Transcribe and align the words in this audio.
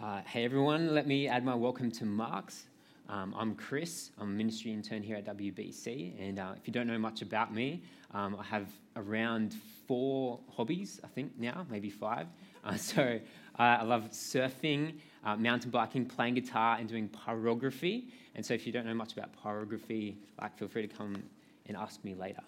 Uh, 0.00 0.20
hey 0.26 0.44
everyone, 0.44 0.94
let 0.94 1.08
me 1.08 1.26
add 1.26 1.44
my 1.44 1.56
welcome 1.56 1.90
to 1.90 2.04
Mark's. 2.04 2.66
Um, 3.08 3.34
I'm 3.36 3.56
Chris, 3.56 4.12
I'm 4.16 4.28
a 4.28 4.30
ministry 4.30 4.72
intern 4.72 5.02
here 5.02 5.16
at 5.16 5.24
WBC, 5.24 6.12
and 6.20 6.38
uh, 6.38 6.52
if 6.56 6.68
you 6.68 6.72
don't 6.72 6.86
know 6.86 7.00
much 7.00 7.20
about 7.20 7.52
me, 7.52 7.82
um, 8.14 8.36
I 8.38 8.44
have 8.44 8.68
around 8.94 9.56
four 9.88 10.38
hobbies, 10.54 11.00
I 11.02 11.08
think 11.08 11.32
now, 11.36 11.66
maybe 11.68 11.90
five. 11.90 12.28
Uh, 12.64 12.76
so 12.76 13.18
uh, 13.58 13.62
I 13.62 13.82
love 13.82 14.10
surfing, 14.12 15.00
uh, 15.24 15.34
mountain 15.34 15.72
biking, 15.72 16.06
playing 16.06 16.34
guitar, 16.34 16.76
and 16.78 16.88
doing 16.88 17.08
pyrography. 17.08 18.04
And 18.36 18.46
so 18.46 18.54
if 18.54 18.68
you 18.68 18.72
don't 18.72 18.86
know 18.86 18.94
much 18.94 19.14
about 19.14 19.30
pyrography, 19.42 20.14
like 20.40 20.56
feel 20.56 20.68
free 20.68 20.86
to 20.86 20.94
come 20.94 21.20
and 21.66 21.76
ask 21.76 22.04
me 22.04 22.14
later. 22.14 22.44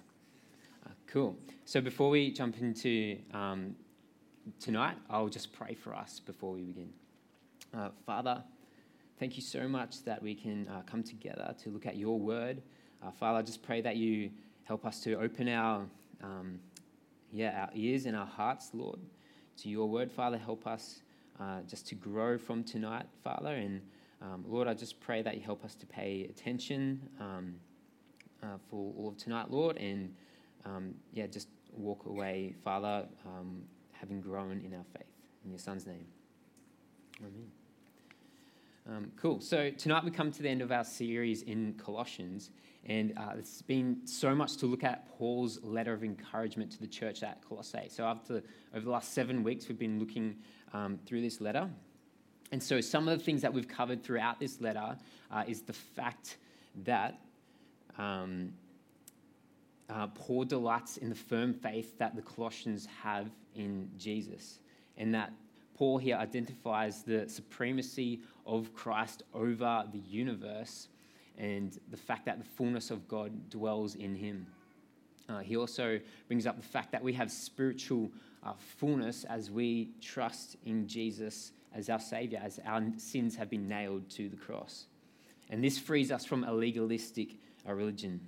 Uh, 0.87 0.91
cool. 1.09 1.37
So 1.65 1.81
before 1.81 2.11
we 2.11 2.31
jump 2.31 2.61
into 2.61 3.19
um, 3.35 3.75
tonight, 4.61 4.95
I'll 5.11 5.29
just 5.29 5.53
pray 5.53 5.75
for 5.75 5.97
us 5.97 6.21
before 6.21 6.53
we 6.53 6.61
begin. 6.61 6.91
Uh, 7.73 7.89
Father, 8.05 8.43
thank 9.19 9.37
you 9.37 9.43
so 9.43 9.69
much 9.69 10.03
that 10.05 10.21
we 10.21 10.35
can 10.35 10.67
uh, 10.69 10.83
come 10.87 11.03
together 11.03 11.55
to 11.63 11.71
look 11.71 11.87
at 11.87 11.97
your 11.97 12.19
word. 12.19 12.63
Uh, 13.03 13.11
Father, 13.13 13.39
I 13.39 13.43
just 13.43 13.63
pray 13.63 13.81
that 13.81 13.97
you 13.97 14.31
help 14.65 14.85
us 14.85 15.01
to 15.01 15.15
open 15.15 15.49
our, 15.49 15.87
um, 16.23 16.59
yeah, 17.33 17.63
our 17.63 17.71
ears 17.75 18.07
and 18.07 18.17
our 18.17 18.27
hearts, 18.27 18.71
Lord, 18.73 18.99
to 19.59 19.69
your 19.69 19.89
word. 19.89 20.11
Father, 20.11 20.37
help 20.37 20.67
us 20.67 21.03
uh, 21.39 21.61
just 21.69 21.87
to 21.89 21.95
grow 21.95 22.39
from 22.39 22.65
tonight, 22.65 23.07
Father. 23.23 23.55
And 23.55 23.81
um, 24.21 24.45
Lord, 24.49 24.67
I 24.67 24.75
just 24.75 25.01
pray 25.01 25.23
that 25.23 25.37
you 25.37 25.43
help 25.43 25.65
us 25.65 25.77
to 25.77 25.87
pay 25.87 26.27
attention 26.29 27.01
um, 27.21 27.55
uh, 28.43 28.59
for 28.69 28.93
all 28.97 29.09
of 29.09 29.17
tonight, 29.17 29.51
Lord, 29.51 29.77
and 29.77 30.13
um, 30.65 30.95
yeah, 31.13 31.27
just 31.27 31.49
walk 31.73 32.07
away, 32.07 32.55
Father, 32.65 33.07
um, 33.25 33.63
having 33.93 34.21
grown 34.21 34.61
in 34.65 34.75
our 34.75 34.85
faith. 34.93 35.07
In 35.45 35.51
your 35.51 35.59
Son's 35.59 35.87
name. 35.87 36.05
Amen. 37.21 37.60
Um, 38.91 39.13
cool. 39.15 39.41
So 39.41 39.71
tonight 39.71 40.03
we 40.03 40.11
come 40.11 40.33
to 40.33 40.43
the 40.43 40.49
end 40.49 40.63
of 40.63 40.73
our 40.73 40.83
series 40.83 41.43
in 41.43 41.75
Colossians, 41.75 42.51
and 42.87 43.17
uh, 43.17 43.35
it's 43.39 43.63
been 43.63 43.99
so 44.05 44.35
much 44.35 44.57
to 44.57 44.67
look 44.67 44.83
at 44.83 45.09
Paul's 45.17 45.63
letter 45.63 45.93
of 45.93 46.03
encouragement 46.03 46.73
to 46.73 46.81
the 46.81 46.89
church 46.89 47.23
at 47.23 47.41
Colossae. 47.49 47.87
So 47.89 48.03
after 48.03 48.43
over 48.75 48.85
the 48.85 48.91
last 48.91 49.15
seven 49.15 49.45
weeks, 49.45 49.69
we've 49.69 49.79
been 49.79 50.01
looking 50.01 50.39
um, 50.73 50.99
through 51.07 51.21
this 51.21 51.41
letter, 51.41 51.71
and 52.51 52.61
so 52.61 52.81
some 52.81 53.07
of 53.07 53.17
the 53.17 53.25
things 53.25 53.43
that 53.43 53.55
we've 53.55 53.69
covered 53.69 54.03
throughout 54.03 54.41
this 54.41 54.61
letter 54.61 54.97
uh, 55.31 55.45
is 55.47 55.63
the 55.63 55.73
fact 55.75 56.39
that. 56.85 57.21
Um, 57.97 58.55
uh, 59.89 60.07
Paul 60.07 60.45
delights 60.45 60.99
in 60.99 61.09
the 61.09 61.17
firm 61.17 61.53
faith 61.53 61.99
that 61.99 62.15
the 62.15 62.23
Colossians 62.23 62.87
have 63.03 63.29
in 63.57 63.91
Jesus, 63.99 64.61
and 64.97 65.13
that 65.15 65.33
Paul 65.81 65.97
here 65.97 66.17
identifies 66.17 67.05
the 67.05 67.27
supremacy 67.27 68.21
of 68.45 68.75
Christ 68.75 69.23
over 69.33 69.87
the 69.91 69.99
universe 69.99 70.89
and 71.39 71.75
the 71.91 71.97
fact 71.97 72.27
that 72.27 72.39
the 72.39 72.45
fullness 72.45 72.91
of 72.91 73.09
God 73.09 73.49
dwells 73.49 73.95
in 73.95 74.15
him. 74.15 74.47
Uh, 75.27 75.39
he 75.39 75.57
also 75.57 75.99
brings 76.29 76.47
up 76.47 76.59
the 76.59 76.69
fact 76.69 76.93
that 76.93 77.03
we 77.03 77.15
have 77.15 77.31
spiritual 77.31 78.11
uh, 78.45 78.53
fullness 78.77 79.25
as 79.25 79.51
we 79.51 79.89
trust 80.03 80.59
in 80.67 80.87
Jesus 80.87 81.53
as 81.75 81.89
our 81.89 81.99
Savior, 81.99 82.43
as 82.45 82.61
our 82.67 82.85
sins 82.99 83.35
have 83.37 83.49
been 83.49 83.67
nailed 83.67 84.11
to 84.11 84.29
the 84.29 84.37
cross. 84.37 84.85
And 85.49 85.65
this 85.65 85.79
frees 85.79 86.13
us 86.13 86.27
from 86.27 86.45
a 86.45 86.53
legalistic 86.53 87.37
uh, 87.67 87.73
religion. 87.73 88.21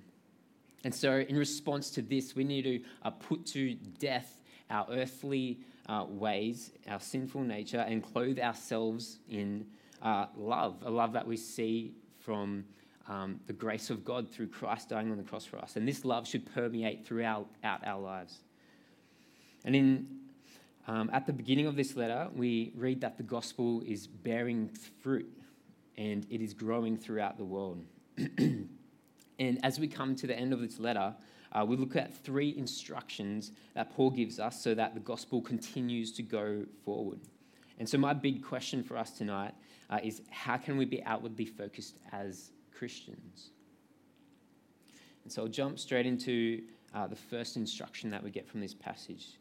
And 0.83 0.95
so, 0.95 1.19
in 1.19 1.37
response 1.37 1.91
to 1.91 2.01
this, 2.01 2.35
we 2.35 2.45
need 2.45 2.63
to 2.63 2.79
uh, 3.03 3.11
put 3.11 3.45
to 3.47 3.75
death 3.99 4.39
our 4.73 4.87
earthly 4.91 5.59
uh, 5.87 6.05
ways, 6.07 6.71
our 6.89 6.99
sinful 6.99 7.41
nature, 7.41 7.79
and 7.79 8.03
clothe 8.03 8.39
ourselves 8.39 9.19
in 9.29 9.65
uh, 10.01 10.25
love, 10.35 10.75
a 10.83 10.89
love 10.89 11.13
that 11.13 11.25
we 11.25 11.37
see 11.37 11.93
from 12.19 12.65
um, 13.07 13.39
the 13.47 13.53
grace 13.53 13.89
of 13.89 14.03
God 14.03 14.29
through 14.29 14.47
Christ 14.47 14.89
dying 14.89 15.11
on 15.11 15.17
the 15.17 15.23
cross 15.23 15.45
for 15.45 15.59
us. 15.59 15.75
And 15.75 15.87
this 15.87 16.03
love 16.03 16.27
should 16.27 16.51
permeate 16.53 17.05
throughout 17.05 17.47
our 17.63 17.99
lives. 17.99 18.39
And 19.65 19.75
in, 19.75 20.07
um, 20.87 21.09
at 21.13 21.27
the 21.27 21.33
beginning 21.33 21.67
of 21.67 21.75
this 21.75 21.95
letter, 21.95 22.29
we 22.35 22.71
read 22.75 23.01
that 23.01 23.17
the 23.17 23.23
gospel 23.23 23.81
is 23.85 24.07
bearing 24.07 24.69
fruit 25.01 25.29
and 25.97 26.25
it 26.29 26.41
is 26.41 26.53
growing 26.53 26.97
throughout 26.97 27.37
the 27.37 27.45
world. 27.45 27.83
and 28.17 29.59
as 29.63 29.79
we 29.79 29.87
come 29.87 30.15
to 30.15 30.27
the 30.27 30.37
end 30.37 30.53
of 30.53 30.59
this 30.59 30.79
letter, 30.79 31.13
uh, 31.53 31.63
we 31.63 31.75
look 31.77 31.95
at 31.95 32.13
three 32.13 32.55
instructions 32.57 33.51
that 33.75 33.95
Paul 33.95 34.09
gives 34.09 34.39
us 34.39 34.61
so 34.61 34.73
that 34.73 34.95
the 34.95 34.99
gospel 34.99 35.41
continues 35.41 36.11
to 36.13 36.23
go 36.23 36.65
forward. 36.83 37.19
And 37.79 37.87
so, 37.87 37.97
my 37.97 38.13
big 38.13 38.43
question 38.43 38.83
for 38.83 38.97
us 38.97 39.11
tonight 39.11 39.53
uh, 39.89 39.99
is 40.03 40.21
how 40.29 40.57
can 40.57 40.77
we 40.77 40.85
be 40.85 41.03
outwardly 41.03 41.45
focused 41.45 41.99
as 42.11 42.51
Christians? 42.71 43.51
And 45.23 45.31
so, 45.31 45.43
I'll 45.43 45.47
jump 45.47 45.79
straight 45.79 46.05
into 46.05 46.63
uh, 46.93 47.07
the 47.07 47.15
first 47.15 47.55
instruction 47.55 48.09
that 48.09 48.23
we 48.23 48.31
get 48.31 48.47
from 48.47 48.59
this 48.59 48.73
passage. 48.73 49.37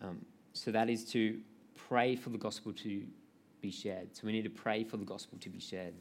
Um, 0.00 0.24
so, 0.52 0.70
that 0.72 0.90
is 0.90 1.04
to 1.12 1.40
pray 1.76 2.16
for 2.16 2.30
the 2.30 2.38
gospel 2.38 2.72
to 2.72 3.02
be 3.60 3.70
shared. 3.70 4.16
So, 4.16 4.26
we 4.26 4.32
need 4.32 4.44
to 4.44 4.50
pray 4.50 4.84
for 4.84 4.96
the 4.96 5.04
gospel 5.04 5.38
to 5.38 5.48
be 5.48 5.60
shared. 5.60 5.94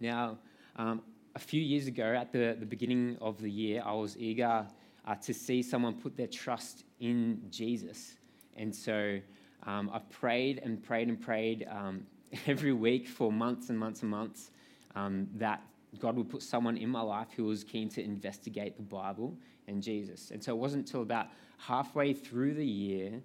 Now, 0.00 0.38
um, 0.76 1.02
a 1.34 1.38
few 1.38 1.60
years 1.60 1.86
ago, 1.86 2.14
at 2.14 2.32
the, 2.32 2.56
the 2.58 2.66
beginning 2.66 3.16
of 3.20 3.40
the 3.40 3.50
year, 3.50 3.82
I 3.84 3.92
was 3.92 4.16
eager 4.18 4.66
uh, 5.06 5.14
to 5.16 5.34
see 5.34 5.62
someone 5.62 5.94
put 5.94 6.16
their 6.16 6.26
trust 6.26 6.84
in 7.00 7.42
Jesus. 7.50 8.16
And 8.56 8.74
so 8.74 9.18
um, 9.66 9.90
I 9.92 9.98
prayed 9.98 10.60
and 10.62 10.82
prayed 10.82 11.08
and 11.08 11.20
prayed 11.20 11.66
um, 11.70 12.06
every 12.46 12.72
week 12.72 13.08
for 13.08 13.32
months 13.32 13.70
and 13.70 13.78
months 13.78 14.02
and 14.02 14.10
months 14.10 14.50
um, 14.94 15.28
that 15.36 15.62
God 15.98 16.16
would 16.16 16.28
put 16.28 16.42
someone 16.42 16.76
in 16.76 16.88
my 16.88 17.02
life 17.02 17.28
who 17.34 17.44
was 17.44 17.64
keen 17.64 17.88
to 17.90 18.02
investigate 18.02 18.76
the 18.76 18.82
Bible 18.82 19.36
and 19.68 19.82
Jesus. 19.82 20.30
And 20.30 20.42
so 20.42 20.52
it 20.52 20.58
wasn't 20.58 20.86
until 20.86 21.02
about 21.02 21.28
halfway 21.58 22.12
through 22.12 22.54
the 22.54 22.66
year 22.66 23.22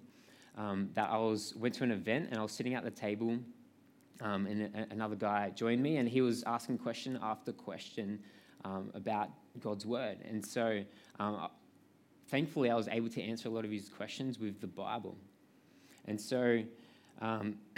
um, 0.56 0.90
that 0.94 1.08
I 1.10 1.16
was 1.16 1.54
went 1.56 1.74
to 1.74 1.84
an 1.84 1.92
event 1.92 2.28
and 2.30 2.38
I 2.38 2.42
was 2.42 2.52
sitting 2.52 2.74
at 2.74 2.84
the 2.84 2.90
table 2.90 3.38
um, 4.20 4.46
and 4.46 4.74
a, 4.74 4.86
another 4.90 5.16
guy 5.16 5.50
joined 5.50 5.82
me, 5.82 5.96
and 5.96 6.08
he 6.08 6.20
was 6.20 6.42
asking 6.44 6.78
question 6.78 7.18
after 7.22 7.52
question 7.52 8.20
um, 8.64 8.90
about 8.94 9.30
God's 9.60 9.86
word. 9.86 10.18
And 10.28 10.44
so, 10.44 10.82
um, 11.18 11.48
thankfully, 12.28 12.70
I 12.70 12.74
was 12.74 12.88
able 12.88 13.08
to 13.10 13.22
answer 13.22 13.48
a 13.48 13.52
lot 13.52 13.64
of 13.64 13.70
his 13.70 13.88
questions 13.88 14.38
with 14.38 14.60
the 14.60 14.66
Bible. 14.66 15.16
And 16.06 16.20
so, 16.20 16.62
um, 17.20 17.56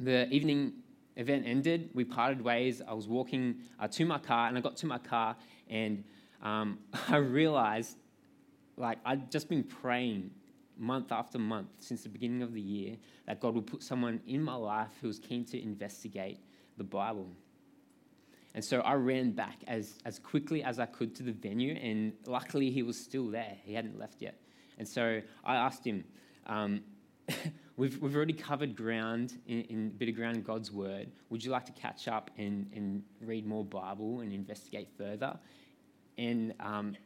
the 0.00 0.28
evening 0.30 0.72
event 1.16 1.44
ended. 1.46 1.90
We 1.94 2.04
parted 2.04 2.42
ways. 2.42 2.82
I 2.86 2.94
was 2.94 3.06
walking 3.06 3.56
uh, 3.78 3.88
to 3.88 4.04
my 4.04 4.18
car, 4.18 4.48
and 4.48 4.56
I 4.56 4.60
got 4.60 4.76
to 4.78 4.86
my 4.86 4.98
car, 4.98 5.36
and 5.68 6.04
um, 6.42 6.78
I 7.08 7.16
realized, 7.16 7.96
like, 8.76 8.98
I'd 9.04 9.30
just 9.30 9.48
been 9.48 9.64
praying 9.64 10.30
month 10.80 11.12
after 11.12 11.38
month 11.38 11.68
since 11.78 12.02
the 12.02 12.08
beginning 12.08 12.42
of 12.42 12.52
the 12.52 12.60
year 12.60 12.96
that 13.26 13.38
God 13.38 13.54
would 13.54 13.66
put 13.66 13.82
someone 13.82 14.20
in 14.26 14.42
my 14.42 14.54
life 14.54 14.90
who 15.00 15.06
was 15.06 15.18
keen 15.18 15.44
to 15.46 15.62
investigate 15.62 16.40
the 16.76 16.84
Bible. 16.84 17.28
And 18.54 18.64
so 18.64 18.80
I 18.80 18.94
ran 18.94 19.30
back 19.32 19.58
as, 19.68 19.98
as 20.04 20.18
quickly 20.18 20.64
as 20.64 20.80
I 20.80 20.86
could 20.86 21.14
to 21.16 21.22
the 21.22 21.32
venue, 21.32 21.74
and 21.74 22.12
luckily 22.26 22.70
he 22.70 22.82
was 22.82 22.98
still 22.98 23.28
there. 23.28 23.56
He 23.62 23.74
hadn't 23.74 23.98
left 23.98 24.20
yet. 24.20 24.40
And 24.78 24.88
so 24.88 25.20
I 25.44 25.56
asked 25.56 25.86
him, 25.86 26.02
um, 26.46 26.80
we've, 27.76 28.00
we've 28.00 28.16
already 28.16 28.32
covered 28.32 28.74
ground 28.74 29.34
in, 29.46 29.60
in, 29.62 29.86
a 29.86 29.98
bit 29.98 30.08
of 30.08 30.16
ground 30.16 30.36
in 30.36 30.42
God's 30.42 30.72
Word. 30.72 31.12
Would 31.28 31.44
you 31.44 31.52
like 31.52 31.66
to 31.66 31.72
catch 31.72 32.08
up 32.08 32.30
and, 32.38 32.68
and 32.74 33.02
read 33.20 33.46
more 33.46 33.64
Bible 33.64 34.20
and 34.20 34.32
investigate 34.32 34.88
further? 34.98 35.38
And 36.18 36.54
um, 36.58 36.96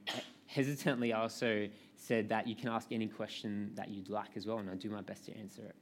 hesitantly, 0.46 1.12
I 1.12 1.20
also 1.20 1.68
said 2.04 2.28
that 2.28 2.46
you 2.46 2.54
can 2.54 2.68
ask 2.68 2.92
any 2.92 3.06
question 3.06 3.70
that 3.74 3.88
you'd 3.88 4.10
like 4.10 4.36
as 4.36 4.46
well, 4.46 4.58
and 4.58 4.68
I'll 4.68 4.76
do 4.76 4.90
my 4.90 5.00
best 5.00 5.24
to 5.26 5.36
answer 5.36 5.62
it. 5.62 5.74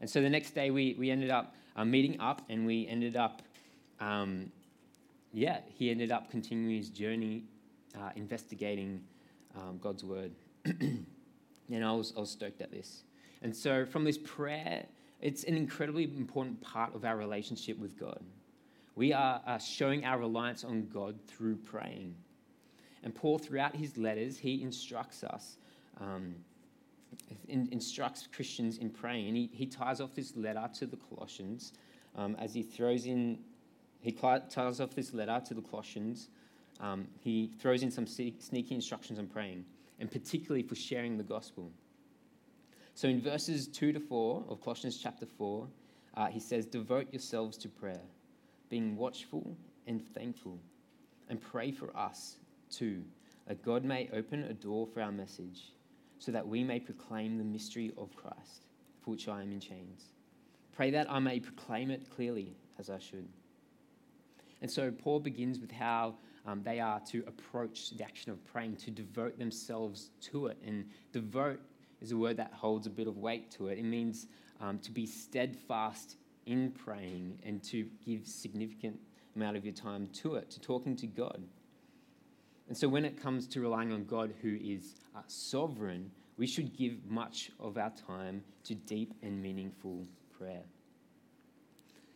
And 0.00 0.10
so 0.10 0.20
the 0.20 0.30
next 0.30 0.50
day, 0.50 0.70
we, 0.70 0.94
we 0.98 1.10
ended 1.10 1.30
up 1.30 1.54
uh, 1.76 1.84
meeting 1.84 2.20
up, 2.20 2.42
and 2.48 2.66
we 2.66 2.86
ended 2.88 3.16
up, 3.16 3.42
um, 4.00 4.50
yeah, 5.32 5.60
he 5.68 5.90
ended 5.90 6.10
up 6.10 6.30
continuing 6.30 6.76
his 6.76 6.90
journey 6.90 7.44
uh, 7.96 8.10
investigating 8.16 9.02
um, 9.56 9.78
God's 9.78 10.04
word. 10.04 10.32
and 10.64 11.06
I 11.70 11.92
was, 11.92 12.12
I 12.16 12.20
was 12.20 12.30
stoked 12.30 12.60
at 12.60 12.70
this. 12.70 13.04
And 13.42 13.54
so 13.54 13.86
from 13.86 14.04
this 14.04 14.18
prayer, 14.18 14.86
it's 15.20 15.44
an 15.44 15.56
incredibly 15.56 16.04
important 16.04 16.60
part 16.60 16.94
of 16.94 17.04
our 17.04 17.16
relationship 17.16 17.78
with 17.78 17.98
God. 17.98 18.22
We 18.94 19.12
are 19.12 19.40
uh, 19.46 19.58
showing 19.58 20.04
our 20.04 20.18
reliance 20.18 20.64
on 20.64 20.88
God 20.92 21.18
through 21.26 21.56
praying. 21.56 22.14
And 23.06 23.14
Paul, 23.14 23.38
throughout 23.38 23.76
his 23.76 23.96
letters, 23.96 24.36
he 24.36 24.60
instructs 24.60 25.22
us, 25.22 25.58
um, 26.00 26.34
in, 27.46 27.68
instructs 27.70 28.26
Christians 28.34 28.78
in 28.78 28.90
praying. 28.90 29.28
And 29.28 29.36
he, 29.36 29.48
he 29.52 29.64
ties 29.64 30.00
off 30.00 30.12
this 30.16 30.34
letter 30.34 30.68
to 30.80 30.86
the 30.86 30.96
Colossians 30.96 31.72
um, 32.16 32.34
as 32.40 32.52
he 32.52 32.64
throws 32.64 33.06
in, 33.06 33.38
he 34.00 34.10
ties 34.10 34.80
off 34.80 34.92
this 34.96 35.14
letter 35.14 35.40
to 35.46 35.54
the 35.54 35.60
Colossians. 35.60 36.30
Um, 36.80 37.06
he 37.20 37.52
throws 37.60 37.84
in 37.84 37.92
some 37.92 38.08
sneaky 38.08 38.74
instructions 38.74 39.20
on 39.20 39.28
praying, 39.28 39.64
and 40.00 40.10
particularly 40.10 40.64
for 40.64 40.74
sharing 40.74 41.16
the 41.16 41.22
gospel. 41.22 41.70
So 42.96 43.06
in 43.06 43.20
verses 43.20 43.68
2 43.68 43.92
to 43.92 44.00
4 44.00 44.46
of 44.48 44.60
Colossians 44.60 44.98
chapter 45.00 45.26
4, 45.26 45.68
uh, 46.16 46.26
he 46.26 46.40
says, 46.40 46.66
Devote 46.66 47.12
yourselves 47.12 47.56
to 47.58 47.68
prayer, 47.68 48.02
being 48.68 48.96
watchful 48.96 49.56
and 49.86 50.04
thankful, 50.12 50.58
and 51.28 51.40
pray 51.40 51.70
for 51.70 51.96
us 51.96 52.38
too, 52.70 53.02
that 53.46 53.62
God 53.62 53.84
may 53.84 54.08
open 54.12 54.44
a 54.44 54.52
door 54.52 54.86
for 54.86 55.00
our 55.00 55.12
message, 55.12 55.72
so 56.18 56.32
that 56.32 56.46
we 56.46 56.64
may 56.64 56.80
proclaim 56.80 57.38
the 57.38 57.44
mystery 57.44 57.92
of 57.96 58.14
Christ, 58.16 58.66
for 59.02 59.10
which 59.10 59.28
I 59.28 59.42
am 59.42 59.52
in 59.52 59.60
chains. 59.60 60.04
Pray 60.72 60.90
that 60.90 61.10
I 61.10 61.18
may 61.18 61.40
proclaim 61.40 61.90
it 61.90 62.10
clearly 62.10 62.56
as 62.78 62.90
I 62.90 62.98
should. 62.98 63.28
And 64.62 64.70
so 64.70 64.90
Paul 64.90 65.20
begins 65.20 65.58
with 65.58 65.70
how 65.70 66.14
um, 66.46 66.62
they 66.62 66.80
are 66.80 67.00
to 67.10 67.24
approach 67.26 67.90
the 67.90 68.04
action 68.04 68.30
of 68.30 68.44
praying, 68.44 68.76
to 68.76 68.90
devote 68.90 69.38
themselves 69.38 70.10
to 70.22 70.46
it. 70.46 70.58
And 70.64 70.86
devote 71.12 71.60
is 72.00 72.12
a 72.12 72.16
word 72.16 72.36
that 72.38 72.52
holds 72.52 72.86
a 72.86 72.90
bit 72.90 73.06
of 73.06 73.18
weight 73.18 73.50
to 73.52 73.68
it. 73.68 73.78
It 73.78 73.84
means 73.84 74.26
um, 74.60 74.78
to 74.80 74.90
be 74.90 75.06
steadfast 75.06 76.16
in 76.46 76.70
praying 76.70 77.38
and 77.42 77.62
to 77.64 77.86
give 78.04 78.26
significant 78.26 78.98
amount 79.34 79.56
of 79.56 79.64
your 79.64 79.74
time 79.74 80.08
to 80.14 80.36
it, 80.36 80.50
to 80.50 80.60
talking 80.60 80.96
to 80.96 81.06
God. 81.06 81.42
And 82.68 82.76
so 82.76 82.88
when 82.88 83.04
it 83.04 83.20
comes 83.20 83.46
to 83.48 83.60
relying 83.60 83.92
on 83.92 84.04
God 84.04 84.34
who 84.42 84.56
is 84.60 84.96
uh, 85.14 85.20
sovereign, 85.28 86.10
we 86.36 86.46
should 86.46 86.76
give 86.76 87.04
much 87.08 87.50
of 87.60 87.78
our 87.78 87.92
time 88.06 88.42
to 88.64 88.74
deep 88.74 89.14
and 89.22 89.40
meaningful 89.40 90.04
prayer. 90.36 90.64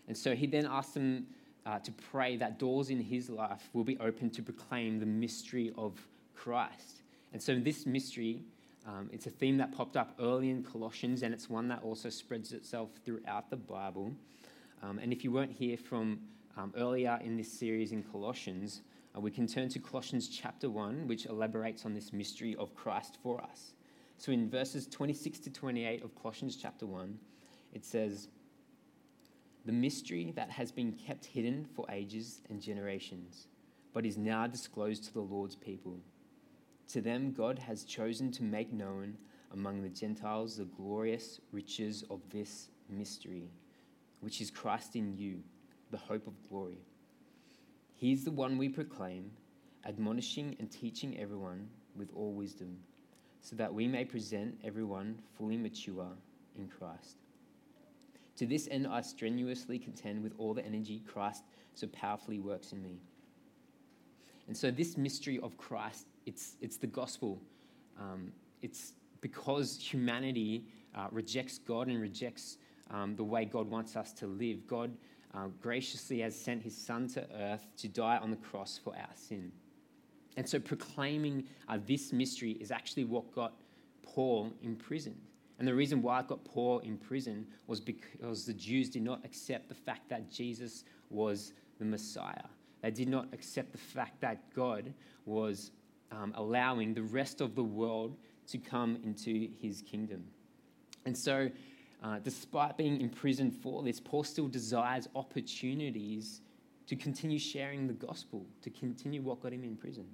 And 0.08 0.16
so 0.16 0.34
he 0.34 0.46
then 0.46 0.66
asks 0.66 0.94
them 0.94 1.26
uh, 1.64 1.78
to 1.78 1.92
pray 1.92 2.36
that 2.36 2.58
doors 2.58 2.90
in 2.90 3.00
his 3.00 3.30
life 3.30 3.68
will 3.72 3.84
be 3.84 3.96
open 3.98 4.30
to 4.30 4.42
proclaim 4.42 4.98
the 4.98 5.06
mystery 5.06 5.72
of 5.78 6.00
Christ. 6.34 7.02
And 7.32 7.40
so 7.40 7.58
this 7.58 7.86
mystery, 7.86 8.42
um, 8.86 9.08
it's 9.12 9.26
a 9.26 9.30
theme 9.30 9.56
that 9.58 9.72
popped 9.72 9.96
up 9.96 10.16
early 10.18 10.50
in 10.50 10.64
Colossians, 10.64 11.22
and 11.22 11.32
it's 11.32 11.48
one 11.48 11.68
that 11.68 11.82
also 11.82 12.10
spreads 12.10 12.52
itself 12.52 12.90
throughout 13.04 13.50
the 13.50 13.56
Bible. 13.56 14.12
Um, 14.82 14.98
and 14.98 15.12
if 15.12 15.22
you 15.22 15.30
weren't 15.30 15.52
here 15.52 15.76
from 15.76 16.18
um, 16.56 16.72
earlier 16.76 17.20
in 17.22 17.36
this 17.36 17.52
series 17.52 17.92
in 17.92 18.02
Colossians, 18.02 18.80
uh, 19.16 19.20
we 19.20 19.30
can 19.30 19.46
turn 19.46 19.68
to 19.70 19.78
Colossians 19.78 20.28
chapter 20.28 20.70
1, 20.70 21.06
which 21.06 21.26
elaborates 21.26 21.84
on 21.84 21.94
this 21.94 22.12
mystery 22.12 22.54
of 22.56 22.74
Christ 22.74 23.18
for 23.22 23.42
us. 23.42 23.74
So 24.18 24.32
in 24.32 24.48
verses 24.48 24.86
26 24.86 25.40
to 25.40 25.50
28 25.50 26.04
of 26.04 26.14
Colossians 26.14 26.56
chapter 26.56 26.86
1, 26.86 27.18
it 27.72 27.84
says, 27.84 28.28
The 29.64 29.72
mystery 29.72 30.32
that 30.36 30.50
has 30.50 30.70
been 30.70 30.92
kept 30.92 31.24
hidden 31.24 31.66
for 31.74 31.86
ages 31.90 32.42
and 32.50 32.60
generations, 32.60 33.48
but 33.92 34.06
is 34.06 34.18
now 34.18 34.46
disclosed 34.46 35.04
to 35.04 35.14
the 35.14 35.20
Lord's 35.20 35.56
people. 35.56 35.98
To 36.88 37.00
them, 37.00 37.32
God 37.32 37.58
has 37.58 37.84
chosen 37.84 38.30
to 38.32 38.42
make 38.42 38.72
known 38.72 39.16
among 39.52 39.82
the 39.82 39.88
Gentiles 39.88 40.56
the 40.56 40.64
glorious 40.64 41.40
riches 41.50 42.04
of 42.10 42.20
this 42.30 42.68
mystery, 42.88 43.50
which 44.20 44.40
is 44.40 44.50
Christ 44.50 44.96
in 44.96 45.16
you, 45.16 45.40
the 45.90 45.96
hope 45.96 46.26
of 46.26 46.34
glory. 46.48 46.78
He 48.00 48.12
is 48.12 48.24
the 48.24 48.30
one 48.30 48.56
we 48.56 48.70
proclaim, 48.70 49.30
admonishing 49.84 50.56
and 50.58 50.70
teaching 50.70 51.18
everyone 51.20 51.68
with 51.94 52.08
all 52.16 52.32
wisdom, 52.32 52.78
so 53.42 53.54
that 53.56 53.74
we 53.74 53.86
may 53.86 54.06
present 54.06 54.58
everyone 54.64 55.18
fully 55.36 55.58
mature 55.58 56.08
in 56.56 56.66
Christ. 56.66 57.18
To 58.36 58.46
this 58.46 58.68
end, 58.70 58.86
I 58.86 59.02
strenuously 59.02 59.78
contend 59.78 60.22
with 60.22 60.32
all 60.38 60.54
the 60.54 60.64
energy 60.64 61.02
Christ 61.06 61.42
so 61.74 61.88
powerfully 61.88 62.40
works 62.40 62.72
in 62.72 62.82
me. 62.82 63.02
And 64.46 64.56
so, 64.56 64.70
this 64.70 64.96
mystery 64.96 65.38
of 65.40 65.58
Christ, 65.58 66.06
it's, 66.24 66.56
it's 66.62 66.78
the 66.78 66.86
gospel. 66.86 67.42
Um, 68.00 68.32
it's 68.62 68.94
because 69.20 69.78
humanity 69.78 70.64
uh, 70.94 71.08
rejects 71.10 71.58
God 71.58 71.88
and 71.88 72.00
rejects 72.00 72.56
um, 72.90 73.14
the 73.14 73.24
way 73.24 73.44
God 73.44 73.68
wants 73.68 73.94
us 73.94 74.14
to 74.14 74.26
live. 74.26 74.66
God 74.66 74.90
uh, 75.34 75.46
graciously 75.60 76.20
has 76.20 76.36
sent 76.36 76.62
his 76.62 76.76
Son 76.76 77.06
to 77.08 77.26
earth 77.34 77.66
to 77.78 77.88
die 77.88 78.18
on 78.18 78.30
the 78.30 78.36
cross 78.36 78.80
for 78.82 78.94
our 78.96 79.14
sin. 79.14 79.52
And 80.36 80.48
so, 80.48 80.58
proclaiming 80.58 81.44
uh, 81.68 81.78
this 81.86 82.12
mystery 82.12 82.52
is 82.52 82.70
actually 82.70 83.04
what 83.04 83.32
got 83.34 83.54
Paul 84.02 84.52
imprisoned. 84.62 85.20
And 85.58 85.68
the 85.68 85.74
reason 85.74 86.00
why 86.00 86.20
it 86.20 86.28
got 86.28 86.42
Paul 86.44 86.78
in 86.80 86.96
prison 86.96 87.46
was 87.66 87.80
because 87.80 88.46
the 88.46 88.54
Jews 88.54 88.88
did 88.88 89.02
not 89.02 89.24
accept 89.24 89.68
the 89.68 89.74
fact 89.74 90.08
that 90.08 90.30
Jesus 90.30 90.84
was 91.10 91.52
the 91.78 91.84
Messiah. 91.84 92.46
They 92.80 92.90
did 92.90 93.08
not 93.08 93.28
accept 93.32 93.72
the 93.72 93.78
fact 93.78 94.20
that 94.22 94.54
God 94.54 94.94
was 95.26 95.70
um, 96.10 96.32
allowing 96.36 96.94
the 96.94 97.02
rest 97.02 97.40
of 97.40 97.54
the 97.54 97.62
world 97.62 98.16
to 98.48 98.58
come 98.58 98.98
into 99.04 99.50
his 99.60 99.82
kingdom. 99.82 100.24
And 101.04 101.16
so, 101.16 101.50
uh, 102.02 102.18
despite 102.18 102.76
being 102.76 103.00
imprisoned 103.00 103.54
for 103.54 103.82
this, 103.82 104.00
Paul 104.00 104.24
still 104.24 104.48
desires 104.48 105.08
opportunities 105.14 106.40
to 106.86 106.96
continue 106.96 107.38
sharing 107.38 107.86
the 107.86 107.92
gospel, 107.92 108.46
to 108.62 108.70
continue 108.70 109.22
what 109.22 109.40
got 109.40 109.52
him 109.52 109.64
in 109.64 109.76
prison. 109.76 110.06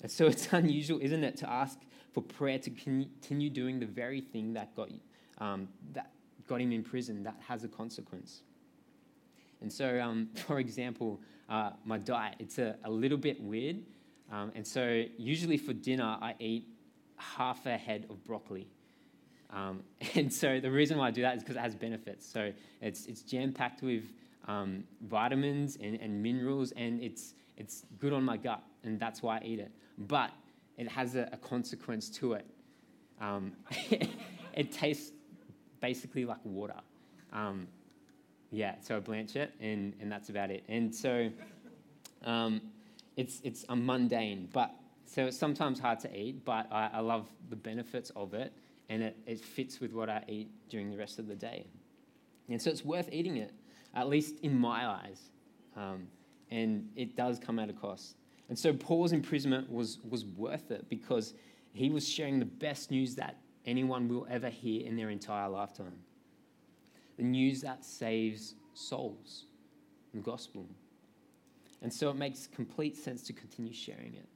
And 0.00 0.10
so 0.10 0.26
it's 0.26 0.48
unusual, 0.52 0.98
isn't 1.00 1.24
it, 1.24 1.36
to 1.38 1.50
ask 1.50 1.78
for 2.12 2.22
prayer 2.22 2.58
to 2.58 2.70
continue 2.70 3.50
doing 3.50 3.80
the 3.80 3.86
very 3.86 4.20
thing 4.20 4.52
that 4.54 4.74
got, 4.76 4.90
um, 5.38 5.68
that 5.92 6.12
got 6.46 6.60
him 6.60 6.72
in 6.72 6.82
prison, 6.82 7.22
that 7.24 7.36
has 7.46 7.64
a 7.64 7.68
consequence. 7.68 8.42
And 9.60 9.72
so, 9.72 10.00
um, 10.00 10.28
for 10.46 10.58
example, 10.58 11.20
uh, 11.48 11.70
my 11.84 11.98
diet, 11.98 12.36
it's 12.38 12.58
a, 12.58 12.76
a 12.84 12.90
little 12.90 13.18
bit 13.18 13.40
weird. 13.42 13.82
Um, 14.30 14.52
and 14.54 14.66
so, 14.66 15.04
usually 15.18 15.58
for 15.58 15.72
dinner, 15.72 16.16
I 16.20 16.34
eat 16.38 16.68
half 17.16 17.66
a 17.66 17.76
head 17.76 18.06
of 18.10 18.24
broccoli. 18.24 18.68
Um, 19.52 19.82
and 20.14 20.32
so 20.32 20.60
the 20.60 20.70
reason 20.70 20.98
why 20.98 21.08
I 21.08 21.10
do 21.10 21.22
that 21.22 21.36
is 21.36 21.42
because 21.42 21.56
it 21.56 21.60
has 21.60 21.74
benefits. 21.74 22.26
So 22.26 22.52
it's, 22.80 23.06
it's 23.06 23.22
jam 23.22 23.52
packed 23.52 23.82
with 23.82 24.04
um, 24.48 24.84
vitamins 25.02 25.76
and, 25.80 26.00
and 26.00 26.22
minerals, 26.22 26.72
and 26.72 27.00
it's, 27.02 27.34
it's 27.56 27.84
good 27.98 28.12
on 28.12 28.24
my 28.24 28.36
gut, 28.36 28.62
and 28.82 28.98
that's 28.98 29.22
why 29.22 29.38
I 29.38 29.42
eat 29.44 29.60
it. 29.60 29.72
But 29.98 30.30
it 30.78 30.88
has 30.88 31.14
a, 31.14 31.28
a 31.32 31.36
consequence 31.36 32.08
to 32.10 32.32
it. 32.34 32.46
Um, 33.20 33.52
it 34.54 34.72
tastes 34.72 35.12
basically 35.80 36.24
like 36.24 36.44
water. 36.44 36.80
Um, 37.32 37.68
yeah, 38.50 38.74
so 38.80 38.96
I 38.96 39.00
blanch 39.00 39.36
it, 39.36 39.52
and, 39.60 39.94
and 40.00 40.10
that's 40.10 40.28
about 40.28 40.50
it. 40.50 40.64
And 40.68 40.94
so 40.94 41.30
um, 42.24 42.60
it's, 43.16 43.40
it's 43.44 43.64
a 43.68 43.76
mundane, 43.76 44.48
but 44.52 44.74
so 45.06 45.26
it's 45.26 45.38
sometimes 45.38 45.78
hard 45.78 46.00
to 46.00 46.16
eat, 46.16 46.44
but 46.44 46.66
I, 46.72 46.90
I 46.94 47.00
love 47.00 47.28
the 47.50 47.56
benefits 47.56 48.10
of 48.16 48.34
it 48.34 48.52
and 48.92 49.02
it, 49.02 49.16
it 49.26 49.40
fits 49.40 49.80
with 49.80 49.94
what 49.94 50.10
I 50.10 50.22
eat 50.28 50.50
during 50.68 50.90
the 50.90 50.98
rest 50.98 51.18
of 51.18 51.26
the 51.26 51.34
day. 51.34 51.64
And 52.50 52.60
so 52.60 52.68
it's 52.68 52.84
worth 52.84 53.08
eating 53.10 53.38
it, 53.38 53.50
at 53.94 54.06
least 54.06 54.40
in 54.42 54.54
my 54.54 54.86
eyes. 54.86 55.30
Um, 55.74 56.08
and 56.50 56.90
it 56.94 57.16
does 57.16 57.38
come 57.38 57.58
at 57.58 57.70
a 57.70 57.72
cost. 57.72 58.16
And 58.50 58.58
so 58.58 58.74
Paul's 58.74 59.12
imprisonment 59.12 59.72
was, 59.72 59.98
was 60.06 60.26
worth 60.26 60.70
it 60.70 60.90
because 60.90 61.32
he 61.72 61.88
was 61.88 62.06
sharing 62.06 62.38
the 62.38 62.44
best 62.44 62.90
news 62.90 63.14
that 63.14 63.38
anyone 63.64 64.08
will 64.08 64.26
ever 64.28 64.50
hear 64.50 64.86
in 64.86 64.94
their 64.94 65.08
entire 65.08 65.48
lifetime 65.48 65.96
the 67.16 67.22
news 67.22 67.62
that 67.62 67.86
saves 67.86 68.56
souls, 68.74 69.46
the 70.12 70.20
gospel. 70.20 70.66
And 71.80 71.92
so 71.92 72.10
it 72.10 72.16
makes 72.16 72.46
complete 72.46 72.98
sense 72.98 73.22
to 73.22 73.32
continue 73.32 73.72
sharing 73.72 74.14
it. 74.14 74.28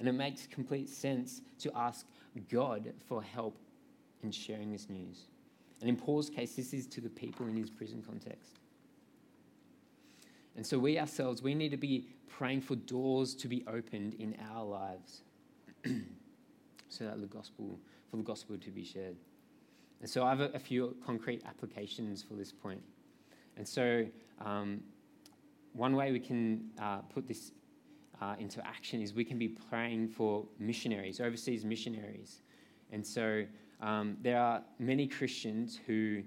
And 0.00 0.08
it 0.08 0.12
makes 0.12 0.48
complete 0.48 0.88
sense 0.88 1.40
to 1.60 1.70
ask 1.76 2.04
God 2.50 2.92
for 3.08 3.22
help 3.22 3.56
in 4.26 4.32
sharing 4.32 4.72
this 4.72 4.90
news. 4.90 5.28
And 5.80 5.88
in 5.88 5.96
Paul's 5.96 6.28
case, 6.28 6.54
this 6.54 6.72
is 6.74 6.86
to 6.88 7.00
the 7.00 7.08
people 7.08 7.46
in 7.46 7.56
his 7.56 7.70
prison 7.70 8.02
context. 8.06 8.58
And 10.56 10.66
so 10.66 10.78
we 10.78 10.98
ourselves, 10.98 11.42
we 11.42 11.54
need 11.54 11.70
to 11.70 11.76
be 11.76 12.08
praying 12.28 12.62
for 12.62 12.76
doors 12.76 13.34
to 13.36 13.48
be 13.48 13.64
opened 13.66 14.14
in 14.14 14.36
our 14.50 14.64
lives 14.64 15.22
so 16.88 17.04
that 17.04 17.20
the 17.20 17.26
gospel, 17.26 17.78
for 18.10 18.16
the 18.16 18.22
gospel 18.22 18.56
to 18.56 18.70
be 18.70 18.84
shared. 18.84 19.16
And 20.00 20.10
so 20.10 20.24
I 20.24 20.30
have 20.30 20.40
a, 20.40 20.50
a 20.54 20.58
few 20.58 20.96
concrete 21.04 21.42
applications 21.46 22.22
for 22.22 22.34
this 22.34 22.52
point. 22.52 22.82
And 23.56 23.66
so 23.66 24.06
um, 24.44 24.80
one 25.72 25.94
way 25.94 26.10
we 26.10 26.20
can 26.20 26.70
uh, 26.80 26.98
put 26.98 27.28
this 27.28 27.52
uh, 28.20 28.34
into 28.38 28.66
action 28.66 29.02
is 29.02 29.14
we 29.14 29.24
can 29.24 29.38
be 29.38 29.48
praying 29.48 30.08
for 30.08 30.46
missionaries, 30.58 31.20
overseas 31.20 31.64
missionaries. 31.64 32.42
And 32.92 33.06
so 33.06 33.44
um, 33.80 34.16
there 34.22 34.40
are 34.40 34.62
many 34.78 35.06
Christians 35.06 35.78
who 35.86 36.22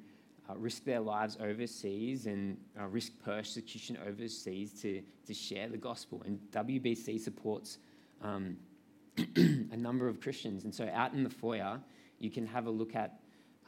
uh, 0.50 0.56
risk 0.58 0.84
their 0.84 1.00
lives 1.00 1.38
overseas 1.42 2.26
and 2.26 2.58
uh, 2.80 2.86
risk 2.88 3.14
persecution 3.24 3.98
overseas 4.08 4.74
to, 4.82 5.02
to 5.26 5.34
share 5.34 5.68
the 5.68 5.78
gospel. 5.78 6.24
And 6.26 6.40
WBC 6.52 7.20
supports 7.20 7.78
um, 8.22 8.58
a 9.18 9.78
number 9.78 10.08
of 10.08 10.20
Christians. 10.20 10.64
And 10.64 10.74
so, 10.74 10.90
out 10.94 11.14
in 11.14 11.24
the 11.24 11.30
foyer, 11.30 11.80
you 12.20 12.30
can 12.30 12.46
have 12.48 12.66
a 12.66 12.72
look 12.72 12.96
at 12.96 13.20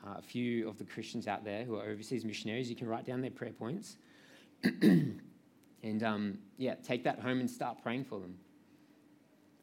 uh, 0.05 0.15
a 0.17 0.21
few 0.21 0.67
of 0.67 0.77
the 0.77 0.83
Christians 0.83 1.27
out 1.27 1.43
there 1.43 1.63
who 1.63 1.75
are 1.75 1.83
overseas 1.83 2.25
missionaries. 2.25 2.69
You 2.69 2.75
can 2.75 2.88
write 2.88 3.05
down 3.05 3.21
their 3.21 3.31
prayer 3.31 3.53
points. 3.53 3.97
and 4.63 6.03
um, 6.03 6.38
yeah, 6.57 6.75
take 6.75 7.03
that 7.03 7.19
home 7.19 7.39
and 7.39 7.50
start 7.50 7.81
praying 7.81 8.05
for 8.05 8.19
them. 8.19 8.35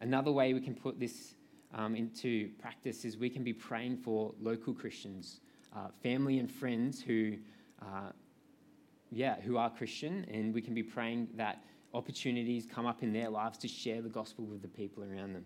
Another 0.01 0.31
way 0.31 0.55
we 0.55 0.61
can 0.61 0.75
put 0.75 1.01
this 1.01 1.35
um, 1.75 1.95
into 1.95 2.51
practice 2.61 3.05
is 3.05 3.17
we 3.17 3.31
can 3.31 3.45
be 3.45 3.53
praying 3.53 3.99
for 3.99 4.35
local 4.41 4.73
Christians, 4.73 5.41
uh, 5.77 5.89
family 6.03 6.39
and 6.39 6.51
friends 6.51 7.01
who, 7.01 7.35
uh, 7.83 8.11
yeah, 9.11 9.41
who 9.41 9.57
are 9.57 9.71
Christian, 9.71 10.25
and 10.33 10.55
we 10.55 10.63
can 10.63 10.75
be 10.75 10.83
praying 10.83 11.29
that 11.35 11.63
opportunities 11.95 12.67
come 12.67 12.87
up 12.87 13.03
in 13.03 13.13
their 13.13 13.29
lives 13.29 13.59
to 13.59 13.69
share 13.69 14.03
the 14.03 14.09
gospel 14.09 14.45
with 14.45 14.63
the 14.63 14.69
people 14.69 15.05
around 15.05 15.35
them. 15.35 15.45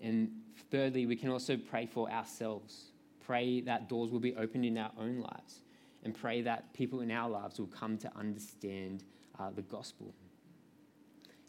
And 0.00 0.30
thirdly, 0.70 1.06
we 1.06 1.16
can 1.16 1.28
also 1.30 1.56
pray 1.56 1.86
for 1.86 2.10
ourselves. 2.10 2.92
Pray 3.24 3.60
that 3.62 3.88
doors 3.88 4.10
will 4.10 4.20
be 4.20 4.34
opened 4.36 4.64
in 4.64 4.78
our 4.78 4.92
own 4.98 5.20
lives, 5.20 5.62
and 6.04 6.14
pray 6.14 6.42
that 6.42 6.72
people 6.72 7.00
in 7.00 7.10
our 7.10 7.28
lives 7.28 7.58
will 7.58 7.66
come 7.66 7.98
to 7.98 8.10
understand 8.16 9.04
uh, 9.38 9.50
the 9.50 9.62
gospel. 9.62 10.14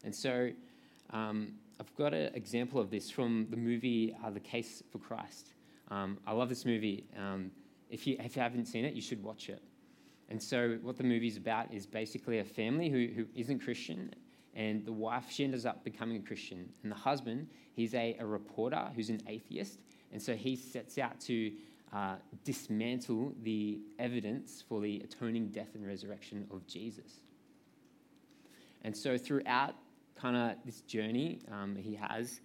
And 0.04 0.14
so, 0.14 0.50
um, 1.10 1.54
I've 1.82 1.96
got 1.96 2.14
an 2.14 2.32
example 2.36 2.80
of 2.80 2.90
this 2.90 3.10
from 3.10 3.48
the 3.50 3.56
movie 3.56 4.14
uh, 4.24 4.30
The 4.30 4.38
Case 4.38 4.84
for 4.92 4.98
Christ. 4.98 5.48
Um, 5.88 6.16
I 6.24 6.30
love 6.30 6.48
this 6.48 6.64
movie. 6.64 7.06
Um, 7.18 7.50
if, 7.90 8.06
you, 8.06 8.16
if 8.20 8.36
you 8.36 8.42
haven't 8.42 8.66
seen 8.66 8.84
it, 8.84 8.94
you 8.94 9.02
should 9.02 9.20
watch 9.20 9.48
it. 9.48 9.60
And 10.28 10.40
so, 10.40 10.78
what 10.82 10.96
the 10.96 11.02
movie's 11.02 11.36
about 11.36 11.74
is 11.74 11.84
basically 11.84 12.38
a 12.38 12.44
family 12.44 12.88
who, 12.88 13.08
who 13.12 13.26
isn't 13.34 13.64
Christian, 13.64 14.14
and 14.54 14.86
the 14.86 14.92
wife, 14.92 15.24
she 15.28 15.42
ends 15.42 15.66
up 15.66 15.82
becoming 15.82 16.18
a 16.18 16.20
Christian. 16.20 16.68
And 16.84 16.92
the 16.92 16.96
husband, 16.96 17.48
he's 17.74 17.94
a, 17.94 18.16
a 18.20 18.26
reporter 18.26 18.88
who's 18.94 19.08
an 19.08 19.20
atheist, 19.26 19.80
and 20.12 20.22
so 20.22 20.36
he 20.36 20.54
sets 20.54 20.98
out 20.98 21.18
to 21.22 21.50
uh, 21.92 22.14
dismantle 22.44 23.34
the 23.42 23.80
evidence 23.98 24.62
for 24.68 24.80
the 24.80 25.00
atoning 25.00 25.48
death 25.48 25.74
and 25.74 25.84
resurrection 25.84 26.46
of 26.52 26.64
Jesus. 26.68 27.22
And 28.82 28.96
so, 28.96 29.18
throughout 29.18 29.74
kind 30.14 30.36
of 30.36 30.56
this 30.64 30.80
journey 30.82 31.40
um, 31.50 31.76
he 31.76 31.94
has, 31.94 32.40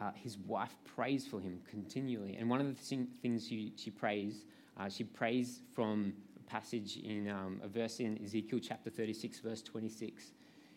uh, 0.00 0.10
his 0.14 0.38
wife 0.38 0.76
prays 0.84 1.26
for 1.26 1.40
him 1.40 1.60
continually. 1.68 2.36
And 2.38 2.48
one 2.48 2.60
of 2.60 2.66
the 2.66 2.74
thing, 2.74 3.08
things 3.22 3.46
she, 3.46 3.72
she 3.76 3.90
prays, 3.90 4.44
uh, 4.78 4.88
she 4.88 5.04
prays 5.04 5.60
from 5.74 6.12
a 6.36 6.50
passage 6.50 6.98
in 6.98 7.28
um, 7.28 7.60
a 7.62 7.68
verse 7.68 8.00
in 8.00 8.20
Ezekiel 8.24 8.60
chapter 8.62 8.90
36, 8.90 9.40
verse 9.40 9.62
26. 9.62 10.32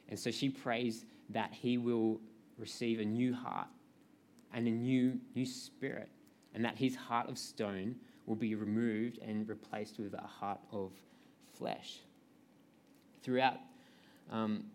And 0.09 0.17
so 0.17 0.31
she 0.31 0.49
prays 0.49 1.05
that 1.29 1.53
he 1.53 1.77
will 1.77 2.19
receive 2.57 2.99
a 2.99 3.05
new 3.05 3.33
heart 3.33 3.67
and 4.53 4.67
a 4.67 4.71
new, 4.71 5.19
new 5.35 5.45
spirit, 5.45 6.09
and 6.53 6.65
that 6.65 6.77
his 6.77 6.95
heart 6.95 7.29
of 7.29 7.37
stone 7.37 7.95
will 8.25 8.35
be 8.35 8.55
removed 8.55 9.19
and 9.19 9.47
replaced 9.47 9.99
with 9.99 10.13
a 10.13 10.27
heart 10.27 10.59
of 10.71 10.91
flesh. 11.57 11.99
Throughout 13.21 13.57
um, 14.31 14.65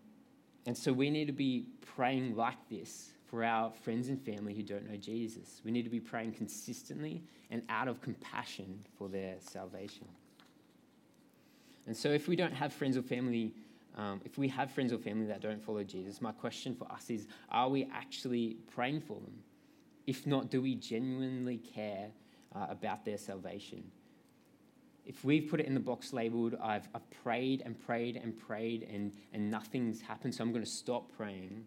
and 0.65 0.77
so 0.77 0.91
we 0.91 1.09
need 1.09 1.25
to 1.25 1.33
be 1.33 1.67
praying 1.95 2.35
like 2.35 2.57
this 2.69 3.11
for 3.27 3.43
our 3.43 3.71
friends 3.71 4.09
and 4.09 4.21
family 4.21 4.53
who 4.53 4.63
don't 4.63 4.89
know 4.89 4.97
Jesus. 4.97 5.61
We 5.63 5.71
need 5.71 5.83
to 5.83 5.89
be 5.89 5.99
praying 5.99 6.33
consistently 6.33 7.23
and 7.51 7.61
out 7.69 7.87
of 7.87 8.01
compassion 8.01 8.83
for 8.97 9.07
their 9.07 9.35
salvation. 9.39 10.07
And 11.87 11.95
so 11.95 12.09
if 12.09 12.27
we 12.27 12.35
don't 12.35 12.53
have 12.53 12.73
friends 12.73 12.97
or 12.97 13.03
family, 13.03 13.53
um, 13.95 14.21
if 14.25 14.37
we 14.37 14.47
have 14.49 14.71
friends 14.71 14.91
or 14.91 14.97
family 14.97 15.27
that 15.27 15.41
don't 15.41 15.61
follow 15.63 15.83
Jesus, 15.83 16.21
my 16.21 16.31
question 16.31 16.75
for 16.75 16.91
us 16.91 17.09
is 17.09 17.27
are 17.49 17.69
we 17.69 17.87
actually 17.93 18.57
praying 18.73 19.01
for 19.01 19.19
them? 19.19 19.33
If 20.07 20.25
not, 20.25 20.49
do 20.49 20.61
we 20.61 20.75
genuinely 20.75 21.57
care 21.57 22.09
uh, 22.55 22.67
about 22.69 23.05
their 23.05 23.17
salvation? 23.17 23.83
If 25.05 25.23
we've 25.23 25.47
put 25.49 25.59
it 25.59 25.67
in 25.67 25.73
the 25.73 25.79
box 25.79 26.13
labeled, 26.13 26.55
I've, 26.61 26.87
I've 26.95 27.09
prayed 27.23 27.61
and 27.65 27.79
prayed 27.79 28.15
and 28.15 28.37
prayed 28.37 28.87
and, 28.91 29.11
and 29.33 29.51
nothing's 29.51 30.01
happened, 30.01 30.33
so 30.33 30.43
I'm 30.43 30.51
going 30.51 30.63
to 30.63 30.69
stop 30.69 31.11
praying, 31.15 31.65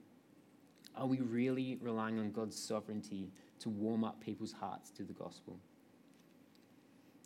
are 0.97 1.07
we 1.07 1.21
really 1.21 1.79
relying 1.81 2.19
on 2.19 2.33
God's 2.33 2.59
sovereignty 2.59 3.31
to 3.61 3.69
warm 3.69 4.03
up 4.03 4.21
people's 4.21 4.53
hearts 4.53 4.91
to 4.91 5.05
the 5.05 5.13
gospel? 5.13 5.59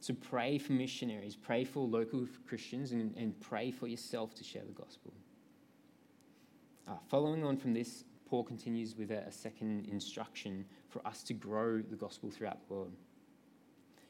So 0.00 0.14
pray 0.14 0.58
for 0.58 0.72
missionaries, 0.72 1.36
pray 1.36 1.64
for 1.64 1.86
local 1.86 2.26
Christians, 2.46 2.92
and, 2.92 3.16
and 3.16 3.38
pray 3.40 3.70
for 3.70 3.86
yourself 3.86 4.34
to 4.34 4.44
share 4.44 4.64
the 4.64 4.72
gospel. 4.72 5.14
Uh, 6.88 6.96
following 7.08 7.44
on 7.44 7.56
from 7.56 7.72
this, 7.72 8.04
Paul 8.28 8.42
continues 8.42 8.96
with 8.96 9.10
a, 9.12 9.18
a 9.28 9.32
second 9.32 9.86
instruction 9.86 10.64
for 10.88 11.06
us 11.06 11.22
to 11.22 11.34
grow 11.34 11.80
the 11.80 11.96
gospel 11.96 12.30
throughout 12.30 12.58
the 12.66 12.74
world. 12.74 12.92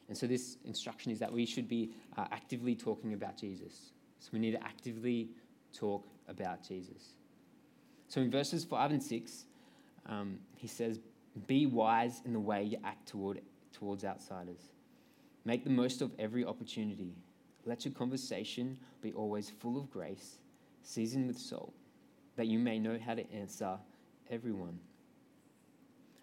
And 0.09 0.17
so, 0.17 0.27
this 0.27 0.57
instruction 0.65 1.11
is 1.11 1.19
that 1.19 1.31
we 1.31 1.45
should 1.45 1.67
be 1.67 1.91
uh, 2.17 2.25
actively 2.31 2.75
talking 2.75 3.13
about 3.13 3.37
Jesus. 3.37 3.91
So, 4.19 4.29
we 4.33 4.39
need 4.39 4.51
to 4.51 4.63
actively 4.63 5.29
talk 5.73 6.05
about 6.27 6.67
Jesus. 6.67 7.15
So, 8.07 8.21
in 8.21 8.29
verses 8.29 8.63
5 8.63 8.91
and 8.91 9.01
6, 9.01 9.45
um, 10.07 10.39
he 10.55 10.67
says, 10.67 10.99
Be 11.47 11.65
wise 11.65 12.21
in 12.25 12.33
the 12.33 12.39
way 12.39 12.63
you 12.63 12.77
act 12.83 13.07
toward, 13.07 13.41
towards 13.71 14.03
outsiders. 14.03 14.71
Make 15.45 15.63
the 15.63 15.69
most 15.69 16.01
of 16.01 16.11
every 16.19 16.45
opportunity. 16.45 17.13
Let 17.65 17.85
your 17.85 17.93
conversation 17.93 18.77
be 19.01 19.13
always 19.13 19.49
full 19.49 19.77
of 19.77 19.89
grace, 19.89 20.37
seasoned 20.83 21.27
with 21.27 21.37
salt, 21.37 21.73
that 22.35 22.47
you 22.47 22.59
may 22.59 22.79
know 22.79 22.97
how 23.03 23.15
to 23.15 23.31
answer 23.33 23.77
everyone. 24.29 24.79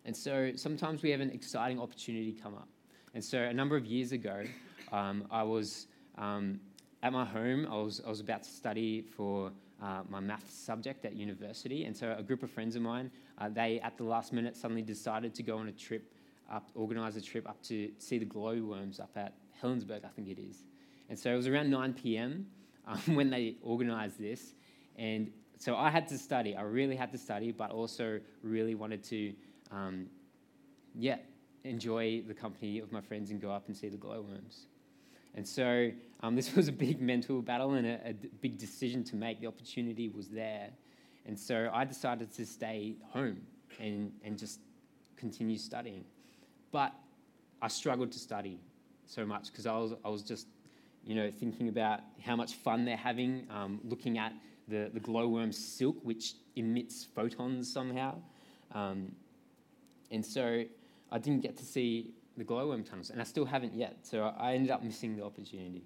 And 0.04 0.16
so 0.16 0.52
sometimes 0.56 1.02
we 1.02 1.10
have 1.10 1.20
an 1.20 1.30
exciting 1.30 1.80
opportunity 1.80 2.32
come 2.32 2.54
up. 2.54 2.68
And 3.14 3.24
so 3.24 3.38
a 3.38 3.52
number 3.52 3.76
of 3.76 3.84
years 3.84 4.12
ago, 4.12 4.44
um, 4.92 5.24
I 5.30 5.42
was 5.42 5.86
um, 6.16 6.60
at 7.02 7.12
my 7.12 7.24
home. 7.24 7.66
I 7.70 7.76
was, 7.76 8.00
I 8.04 8.08
was 8.08 8.20
about 8.20 8.44
to 8.44 8.50
study 8.50 9.02
for 9.02 9.50
uh, 9.82 10.02
my 10.08 10.20
maths 10.20 10.54
subject 10.54 11.04
at 11.04 11.14
university. 11.14 11.84
And 11.84 11.96
so 11.96 12.14
a 12.16 12.22
group 12.22 12.42
of 12.42 12.50
friends 12.50 12.76
of 12.76 12.82
mine, 12.82 13.10
uh, 13.38 13.48
they 13.48 13.80
at 13.80 13.96
the 13.96 14.04
last 14.04 14.32
minute 14.32 14.56
suddenly 14.56 14.82
decided 14.82 15.34
to 15.34 15.42
go 15.42 15.58
on 15.58 15.68
a 15.68 15.72
trip 15.72 16.12
up, 16.50 16.70
organise 16.74 17.16
a 17.16 17.20
trip 17.20 17.48
up 17.48 17.62
to 17.64 17.90
see 17.98 18.18
the 18.18 18.24
glowworms 18.24 19.00
up 19.00 19.10
at 19.16 19.34
Helensburgh, 19.62 20.04
I 20.04 20.08
think 20.08 20.28
it 20.28 20.38
is. 20.38 20.64
And 21.08 21.18
so 21.18 21.32
it 21.32 21.36
was 21.36 21.46
around 21.46 21.70
9 21.70 21.94
p.m. 21.94 22.46
Um, 22.86 23.00
when 23.14 23.30
they 23.30 23.56
organised 23.64 24.18
this. 24.18 24.54
And 24.96 25.32
so 25.58 25.76
I 25.76 25.90
had 25.90 26.08
to 26.08 26.18
study. 26.18 26.56
I 26.56 26.62
really 26.62 26.96
had 26.96 27.10
to 27.12 27.18
study, 27.18 27.52
but 27.52 27.70
also 27.70 28.20
really 28.42 28.74
wanted 28.74 29.02
to, 29.04 29.32
um, 29.70 30.06
yeah, 30.94 31.16
enjoy 31.64 32.22
the 32.26 32.34
company 32.34 32.78
of 32.78 32.92
my 32.92 33.00
friends 33.00 33.30
and 33.30 33.40
go 33.40 33.50
up 33.50 33.66
and 33.66 33.76
see 33.76 33.88
the 33.88 33.96
glowworms. 33.96 34.66
And 35.34 35.46
so 35.46 35.90
um, 36.20 36.34
this 36.36 36.54
was 36.56 36.68
a 36.68 36.72
big 36.72 37.00
mental 37.00 37.42
battle 37.42 37.74
and 37.74 37.86
a, 37.86 38.08
a 38.08 38.12
big 38.12 38.58
decision 38.58 39.04
to 39.04 39.16
make. 39.16 39.40
The 39.40 39.46
opportunity 39.46 40.08
was 40.08 40.28
there. 40.28 40.70
And 41.26 41.38
so 41.38 41.70
I 41.72 41.84
decided 41.84 42.32
to 42.34 42.46
stay 42.46 42.96
home 43.10 43.42
and, 43.78 44.12
and 44.24 44.38
just 44.38 44.60
continue 45.16 45.58
studying. 45.58 46.04
But 46.72 46.92
I 47.62 47.68
struggled 47.68 48.12
to 48.12 48.18
study 48.18 48.58
so 49.06 49.26
much 49.26 49.48
because 49.48 49.66
I 49.66 49.76
was, 49.76 49.92
I 50.04 50.08
was 50.08 50.22
just, 50.22 50.46
you 51.04 51.14
know, 51.14 51.30
thinking 51.30 51.68
about 51.68 52.00
how 52.22 52.36
much 52.36 52.54
fun 52.54 52.84
they're 52.84 52.96
having, 52.96 53.46
um, 53.50 53.80
looking 53.84 54.18
at 54.18 54.32
the, 54.68 54.90
the 54.94 55.00
glowworm 55.00 55.52
silk, 55.52 55.96
which 56.02 56.34
emits 56.56 57.04
photons 57.04 57.70
somehow. 57.70 58.16
Um, 58.72 59.12
and 60.10 60.24
so 60.24 60.64
I 61.12 61.18
didn't 61.18 61.42
get 61.42 61.56
to 61.58 61.64
see 61.64 62.12
the 62.36 62.44
glowworm 62.44 62.84
tunnels, 62.84 63.10
and 63.10 63.20
I 63.20 63.24
still 63.24 63.44
haven't 63.44 63.74
yet. 63.74 63.98
So 64.02 64.32
I 64.38 64.54
ended 64.54 64.70
up 64.70 64.82
missing 64.82 65.16
the 65.16 65.24
opportunity. 65.24 65.84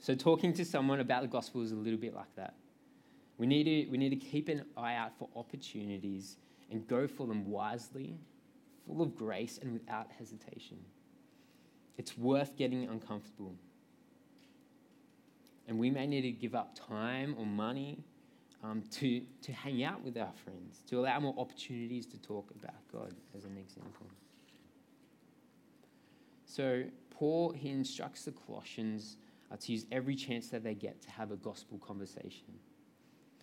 So 0.00 0.14
talking 0.14 0.52
to 0.54 0.64
someone 0.64 1.00
about 1.00 1.22
the 1.22 1.28
gospel 1.28 1.62
is 1.62 1.72
a 1.72 1.76
little 1.76 1.98
bit 1.98 2.14
like 2.14 2.34
that. 2.36 2.54
We 3.36 3.46
need 3.46 3.64
to, 3.64 3.90
we 3.90 3.98
need 3.98 4.10
to 4.10 4.16
keep 4.16 4.48
an 4.48 4.64
eye 4.76 4.94
out 4.94 5.12
for 5.18 5.28
opportunities 5.36 6.36
and 6.70 6.86
go 6.86 7.06
for 7.06 7.26
them 7.26 7.48
wisely, 7.48 8.16
full 8.86 9.00
of 9.02 9.16
grace, 9.16 9.58
and 9.62 9.72
without 9.72 10.08
hesitation. 10.18 10.78
It's 11.96 12.16
worth 12.16 12.56
getting 12.56 12.84
uncomfortable. 12.88 13.54
And 15.66 15.78
we 15.78 15.90
may 15.90 16.06
need 16.06 16.22
to 16.22 16.32
give 16.32 16.54
up 16.54 16.74
time 16.74 17.34
or 17.38 17.46
money 17.46 18.04
um, 18.62 18.82
to, 18.90 19.22
to 19.42 19.52
hang 19.52 19.84
out 19.84 20.02
with 20.02 20.16
our 20.16 20.32
friends, 20.44 20.82
to 20.88 20.98
allow 20.98 21.20
more 21.20 21.34
opportunities 21.38 22.06
to 22.06 22.18
talk 22.18 22.50
about 22.50 22.74
God, 22.92 23.14
as 23.36 23.44
an 23.44 23.56
example. 23.56 24.06
So, 26.44 26.84
Paul, 27.10 27.52
he 27.52 27.70
instructs 27.70 28.24
the 28.24 28.32
Colossians 28.32 29.16
uh, 29.52 29.56
to 29.56 29.72
use 29.72 29.86
every 29.92 30.14
chance 30.14 30.48
that 30.48 30.64
they 30.64 30.74
get 30.74 31.00
to 31.02 31.10
have 31.10 31.30
a 31.30 31.36
gospel 31.36 31.78
conversation. 31.78 32.46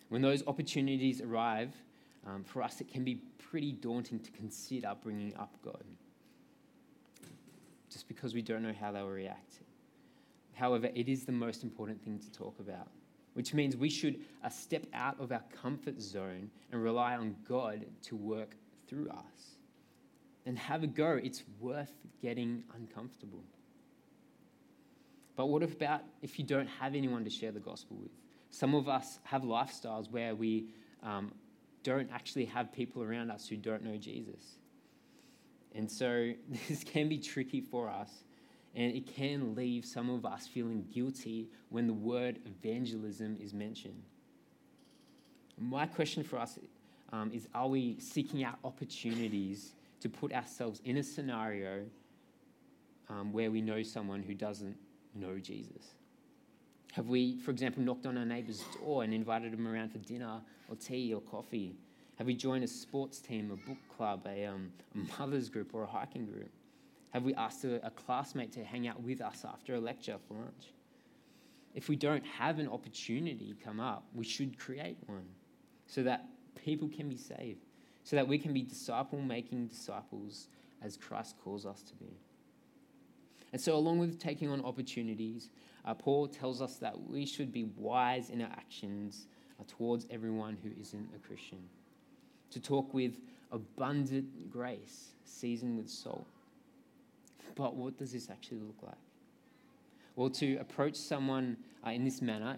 When 0.08 0.22
those 0.22 0.42
opportunities 0.46 1.20
arrive, 1.20 1.74
um, 2.26 2.44
for 2.44 2.62
us, 2.62 2.80
it 2.80 2.88
can 2.88 3.04
be 3.04 3.20
pretty 3.38 3.72
daunting 3.72 4.20
to 4.20 4.30
consider 4.32 4.92
bringing 5.02 5.34
up 5.36 5.56
God, 5.64 5.84
just 7.90 8.08
because 8.08 8.34
we 8.34 8.42
don't 8.42 8.62
know 8.62 8.74
how 8.78 8.92
they'll 8.92 9.08
react. 9.08 9.60
However, 10.54 10.90
it 10.94 11.08
is 11.08 11.24
the 11.24 11.32
most 11.32 11.62
important 11.62 12.02
thing 12.02 12.18
to 12.18 12.30
talk 12.32 12.58
about 12.58 12.88
which 13.36 13.52
means 13.52 13.76
we 13.76 13.90
should 13.90 14.18
uh, 14.42 14.48
step 14.48 14.86
out 14.94 15.20
of 15.20 15.30
our 15.30 15.42
comfort 15.60 16.00
zone 16.00 16.50
and 16.72 16.82
rely 16.82 17.14
on 17.16 17.36
God 17.46 17.84
to 18.04 18.16
work 18.16 18.56
through 18.88 19.10
us. 19.10 19.58
And 20.46 20.58
have 20.58 20.82
a 20.82 20.86
go. 20.86 21.20
It's 21.22 21.44
worth 21.60 21.92
getting 22.22 22.64
uncomfortable. 22.74 23.44
But 25.36 25.50
what 25.50 25.62
about 25.62 26.00
if 26.22 26.38
you 26.38 26.46
don't 26.46 26.66
have 26.66 26.94
anyone 26.94 27.24
to 27.24 27.30
share 27.30 27.52
the 27.52 27.60
gospel 27.60 27.98
with? 28.00 28.12
Some 28.48 28.74
of 28.74 28.88
us 28.88 29.18
have 29.24 29.42
lifestyles 29.42 30.10
where 30.10 30.34
we 30.34 30.68
um, 31.02 31.30
don't 31.82 32.08
actually 32.10 32.46
have 32.46 32.72
people 32.72 33.02
around 33.02 33.30
us 33.30 33.46
who 33.46 33.56
don't 33.58 33.84
know 33.84 33.98
Jesus. 33.98 34.56
And 35.74 35.90
so 35.90 36.32
this 36.68 36.84
can 36.84 37.10
be 37.10 37.18
tricky 37.18 37.60
for 37.60 37.90
us, 37.90 38.24
and 38.76 38.94
it 38.94 39.06
can 39.06 39.54
leave 39.54 39.86
some 39.86 40.10
of 40.10 40.26
us 40.26 40.46
feeling 40.46 40.86
guilty 40.92 41.48
when 41.70 41.86
the 41.86 41.94
word 41.94 42.38
evangelism 42.44 43.36
is 43.42 43.54
mentioned. 43.54 44.02
My 45.58 45.86
question 45.86 46.22
for 46.22 46.38
us 46.38 46.58
um, 47.10 47.32
is 47.32 47.48
Are 47.54 47.68
we 47.68 47.96
seeking 47.98 48.44
out 48.44 48.58
opportunities 48.62 49.72
to 50.00 50.10
put 50.10 50.32
ourselves 50.32 50.82
in 50.84 50.98
a 50.98 51.02
scenario 51.02 51.84
um, 53.08 53.32
where 53.32 53.50
we 53.50 53.62
know 53.62 53.82
someone 53.82 54.22
who 54.22 54.34
doesn't 54.34 54.76
know 55.14 55.38
Jesus? 55.38 55.94
Have 56.92 57.08
we, 57.08 57.38
for 57.38 57.50
example, 57.50 57.82
knocked 57.82 58.06
on 58.06 58.18
our 58.18 58.24
neighbour's 58.26 58.62
door 58.78 59.04
and 59.04 59.14
invited 59.14 59.52
them 59.52 59.66
around 59.66 59.90
for 59.90 59.98
dinner 59.98 60.40
or 60.68 60.76
tea 60.76 61.14
or 61.14 61.22
coffee? 61.22 61.74
Have 62.16 62.26
we 62.26 62.34
joined 62.34 62.64
a 62.64 62.68
sports 62.68 63.20
team, 63.20 63.50
a 63.50 63.68
book 63.68 63.78
club, 63.96 64.26
a, 64.26 64.46
um, 64.46 64.70
a 64.94 65.20
mother's 65.20 65.48
group, 65.48 65.74
or 65.74 65.82
a 65.82 65.86
hiking 65.86 66.26
group? 66.26 66.50
Have 67.10 67.24
we 67.24 67.34
asked 67.34 67.64
a, 67.64 67.84
a 67.86 67.90
classmate 67.90 68.52
to 68.52 68.64
hang 68.64 68.86
out 68.88 69.02
with 69.02 69.20
us 69.20 69.44
after 69.44 69.74
a 69.74 69.80
lecture 69.80 70.16
for 70.26 70.34
lunch? 70.34 70.72
If 71.74 71.88
we 71.88 71.96
don't 71.96 72.24
have 72.24 72.58
an 72.58 72.68
opportunity 72.68 73.54
come 73.62 73.80
up, 73.80 74.04
we 74.14 74.24
should 74.24 74.58
create 74.58 74.96
one 75.06 75.26
so 75.86 76.02
that 76.02 76.26
people 76.64 76.88
can 76.88 77.08
be 77.08 77.16
saved, 77.16 77.64
so 78.02 78.16
that 78.16 78.26
we 78.26 78.38
can 78.38 78.52
be 78.52 78.62
disciple 78.62 79.20
making 79.20 79.66
disciples 79.66 80.48
as 80.82 80.96
Christ 80.96 81.36
calls 81.42 81.66
us 81.66 81.82
to 81.82 81.94
be. 81.94 82.18
And 83.52 83.60
so, 83.60 83.76
along 83.76 83.98
with 83.98 84.18
taking 84.18 84.50
on 84.50 84.64
opportunities, 84.64 85.50
uh, 85.84 85.94
Paul 85.94 86.28
tells 86.28 86.60
us 86.60 86.76
that 86.76 87.08
we 87.08 87.24
should 87.24 87.52
be 87.52 87.64
wise 87.76 88.30
in 88.30 88.42
our 88.42 88.50
actions 88.50 89.26
uh, 89.58 89.64
towards 89.68 90.06
everyone 90.10 90.58
who 90.62 90.70
isn't 90.80 91.08
a 91.14 91.18
Christian. 91.18 91.62
To 92.50 92.60
talk 92.60 92.92
with 92.92 93.18
abundant 93.52 94.50
grace, 94.50 95.10
seasoned 95.24 95.78
with 95.78 95.88
salt. 95.88 96.26
But 97.56 97.74
what 97.74 97.98
does 97.98 98.12
this 98.12 98.30
actually 98.30 98.60
look 98.60 98.82
like? 98.82 98.94
Well, 100.14 100.30
to 100.30 100.56
approach 100.58 100.94
someone 100.94 101.56
uh, 101.84 101.90
in 101.90 102.04
this 102.04 102.22
manner 102.22 102.56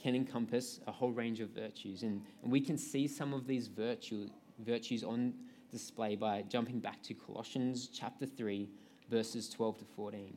can 0.00 0.14
encompass 0.14 0.80
a 0.86 0.92
whole 0.92 1.10
range 1.10 1.40
of 1.40 1.50
virtues. 1.50 2.02
And, 2.02 2.22
and 2.42 2.52
we 2.52 2.60
can 2.60 2.76
see 2.76 3.08
some 3.08 3.32
of 3.32 3.46
these 3.46 3.68
virtue, 3.68 4.28
virtues 4.58 5.02
on 5.02 5.32
display 5.70 6.16
by 6.16 6.42
jumping 6.42 6.80
back 6.80 7.02
to 7.04 7.14
Colossians 7.14 7.88
chapter 7.88 8.26
3, 8.26 8.68
verses 9.10 9.48
12 9.48 9.78
to 9.78 9.84
14. 9.96 10.34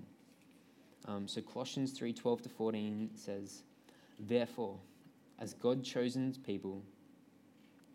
Um, 1.08 1.28
so 1.28 1.42
Colossians 1.42 1.92
3 1.92 2.14
12 2.14 2.44
to 2.44 2.50
14 2.50 3.10
says, 3.14 3.64
Therefore, 4.20 4.80
as 5.40 5.54
God 5.54 5.84
chosen 5.84 6.34
people, 6.46 6.82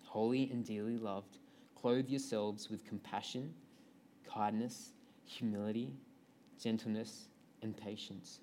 holy 0.02 0.50
and 0.52 0.64
dearly 0.64 0.96
loved, 0.96 1.38
clothe 1.74 2.08
yourselves 2.08 2.68
with 2.70 2.84
compassion, 2.84 3.52
kindness, 4.32 4.92
humility, 5.30 5.92
gentleness, 6.62 7.28
and 7.62 7.76
patience. 7.76 8.40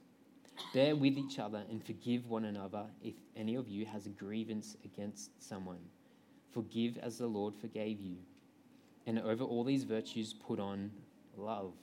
Bear 0.73 0.95
with 0.95 1.17
each 1.17 1.39
other 1.39 1.63
and 1.69 1.83
forgive 1.83 2.29
one 2.29 2.45
another 2.45 2.85
if 3.03 3.15
any 3.35 3.55
of 3.55 3.67
you 3.67 3.85
has 3.85 4.05
a 4.05 4.09
grievance 4.09 4.75
against 4.83 5.31
someone. 5.41 5.79
Forgive 6.53 6.97
as 6.97 7.17
the 7.17 7.27
Lord 7.27 7.53
forgave 7.55 7.99
you. 8.01 8.15
And 9.05 9.19
over 9.19 9.43
all 9.43 9.63
these 9.63 9.83
virtues, 9.83 10.33
put 10.33 10.59
on 10.59 10.91
love, 11.37 11.73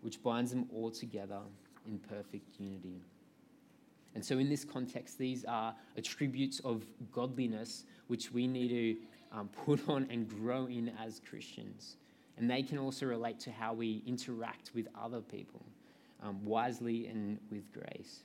which 0.00 0.22
binds 0.22 0.50
them 0.50 0.68
all 0.74 0.90
together 0.90 1.40
in 1.86 1.98
perfect 1.98 2.58
unity. 2.58 3.00
And 4.14 4.24
so, 4.24 4.38
in 4.38 4.50
this 4.50 4.64
context, 4.64 5.16
these 5.18 5.44
are 5.46 5.74
attributes 5.96 6.60
of 6.60 6.84
godliness 7.12 7.84
which 8.08 8.30
we 8.30 8.46
need 8.46 8.68
to 8.68 8.96
um, 9.38 9.48
put 9.64 9.88
on 9.88 10.06
and 10.10 10.28
grow 10.28 10.66
in 10.66 10.92
as 11.02 11.20
Christians. 11.26 11.96
And 12.36 12.50
they 12.50 12.62
can 12.62 12.78
also 12.78 13.06
relate 13.06 13.38
to 13.40 13.50
how 13.50 13.74
we 13.74 14.02
interact 14.06 14.70
with 14.74 14.88
other 15.00 15.20
people 15.20 15.64
um, 16.22 16.44
wisely 16.44 17.06
and 17.06 17.38
with 17.50 17.70
grace. 17.72 18.24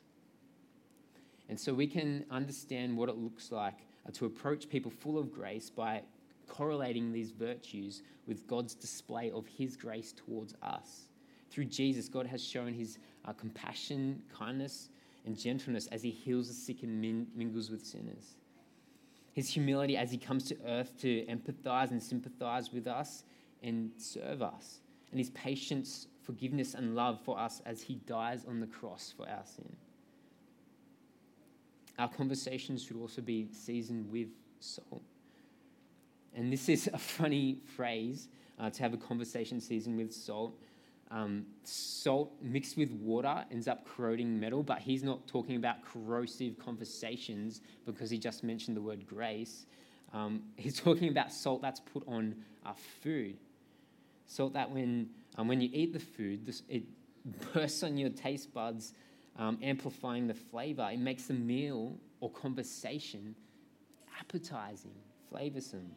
And 1.50 1.60
so, 1.60 1.74
we 1.74 1.88
can 1.88 2.26
understand 2.30 2.98
what 2.98 3.10
it 3.10 3.17
looks 3.17 3.52
like 3.52 3.80
uh, 4.06 4.12
to 4.13 4.26
approach 4.26 4.70
people 4.70 4.91
full 4.91 5.17
of 5.17 5.32
grace 5.32 5.70
by 5.70 6.02
correlating 6.48 7.12
these 7.12 7.32
virtues 7.32 8.04
with 8.28 8.48
God's 8.48 8.74
display 8.74 9.32
of 9.32 9.46
His 9.48 9.78
grace 9.78 10.13
towards 10.13 10.56
us. 10.62 11.08
Through 11.50 11.65
Jesus, 11.65 12.10
God 12.10 12.28
has 12.28 12.43
shown 12.43 12.74
His 12.74 12.98
uh, 13.26 13.34
compassion, 13.34 14.22
kindness, 14.38 14.89
and 15.28 15.38
gentleness 15.38 15.88
as 15.91 16.02
he 16.02 16.10
heals 16.10 16.48
the 16.48 16.54
sick 16.54 16.82
and 16.82 17.00
min- 17.00 17.28
mingles 17.36 17.70
with 17.70 17.86
sinners. 17.86 18.38
His 19.34 19.50
humility 19.50 19.96
as 19.96 20.10
he 20.10 20.17
comes 20.17 20.46
to 20.46 20.58
earth 20.65 20.93
to 21.02 21.26
empathize 21.26 21.91
and 21.91 22.02
sympathize 22.02 22.72
with 22.72 22.88
us 22.88 23.24
and 23.63 23.91
serve 23.98 24.41
us. 24.41 24.80
And 25.12 25.20
his 25.20 25.30
patience, 25.32 26.08
forgiveness, 26.24 26.74
and 26.74 26.96
love 26.96 27.20
for 27.24 27.39
us 27.39 27.62
as 27.65 27.82
he 27.82 27.96
dies 27.96 28.46
on 28.46 28.60
the 28.60 28.67
cross 28.67 29.13
for 29.15 29.28
our 29.28 29.46
sin. 29.46 29.76
Our 31.98 32.10
conversations 32.10 32.84
should 32.84 32.98
also 32.98 33.22
be 33.22 33.48
seasoned 33.52 34.12
with 34.12 34.28
salt. 34.60 35.04
And 36.36 36.54
this 36.54 36.70
is 36.70 36.88
a 36.93 36.98
funny 36.98 37.60
phrase 37.76 38.28
uh, 38.60 38.70
to 38.70 38.84
have 38.84 38.93
a 38.93 38.98
conversation 38.98 39.60
seasoned 39.60 39.98
with 39.98 40.13
salt 40.13 40.60
um, 41.10 41.46
salt 41.63 42.34
mixed 42.41 42.76
with 42.76 42.91
water 42.91 43.46
ends 43.50 43.67
up 43.67 43.86
corroding 43.86 44.39
metal, 44.39 44.62
but 44.62 44.80
he's 44.80 45.04
not 45.04 45.26
talking 45.26 45.56
about 45.56 45.78
corrosive 45.82 46.58
conversations 46.60 47.62
because 47.86 48.10
he 48.10 48.17
just 48.17 48.43
mentioned 48.43 48.76
the 48.76 48.82
word 48.82 49.08
grace. 49.08 49.65
Um, 50.13 50.41
he's 50.58 50.80
talking 50.80 51.10
about 51.10 51.32
salt 51.32 51.62
that's 51.62 51.80
put 51.80 52.04
on 52.08 52.36
our 52.65 52.76
food. 53.02 53.38
Salt 54.28 54.54
that 54.54 54.70
when, 54.70 55.10
um, 55.38 55.48
when 55.48 55.62
you 55.62 55.70
eat 55.72 55.94
the 55.94 56.00
food, 56.00 56.46
this, 56.46 56.62
it 56.70 56.84
bursts 57.54 57.84
on 57.84 57.98
your 57.98 58.10
taste 58.10 58.54
buds, 58.54 58.94
um, 59.38 59.58
amplifying 59.63 60.28
the 60.28 60.34
flavor. 60.34 60.88
It 60.92 61.00
makes 61.00 61.26
the 61.26 61.34
meal 61.34 61.98
or 62.20 62.30
conversation 62.32 63.36
appetizing, 64.20 64.96
flavorsome. 65.32 65.90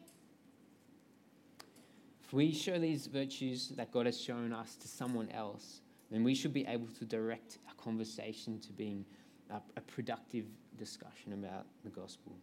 If 2.22 2.32
we 2.32 2.52
show 2.52 2.78
these 2.78 3.06
virtues 3.06 3.68
that 3.70 3.90
God 3.90 4.06
has 4.06 4.20
shown 4.20 4.52
us 4.52 4.76
to 4.76 4.88
someone 4.88 5.28
else, 5.30 5.80
then 6.10 6.22
we 6.22 6.34
should 6.34 6.52
be 6.52 6.66
able 6.66 6.86
to 6.98 7.04
direct 7.04 7.58
a 7.70 7.82
conversation 7.82 8.60
to 8.60 8.72
being 8.72 9.04
a, 9.50 9.56
a 9.76 9.80
productive 9.80 10.44
discussion 10.78 11.32
about 11.32 11.66
the 11.82 11.90
gospel. 11.90 12.36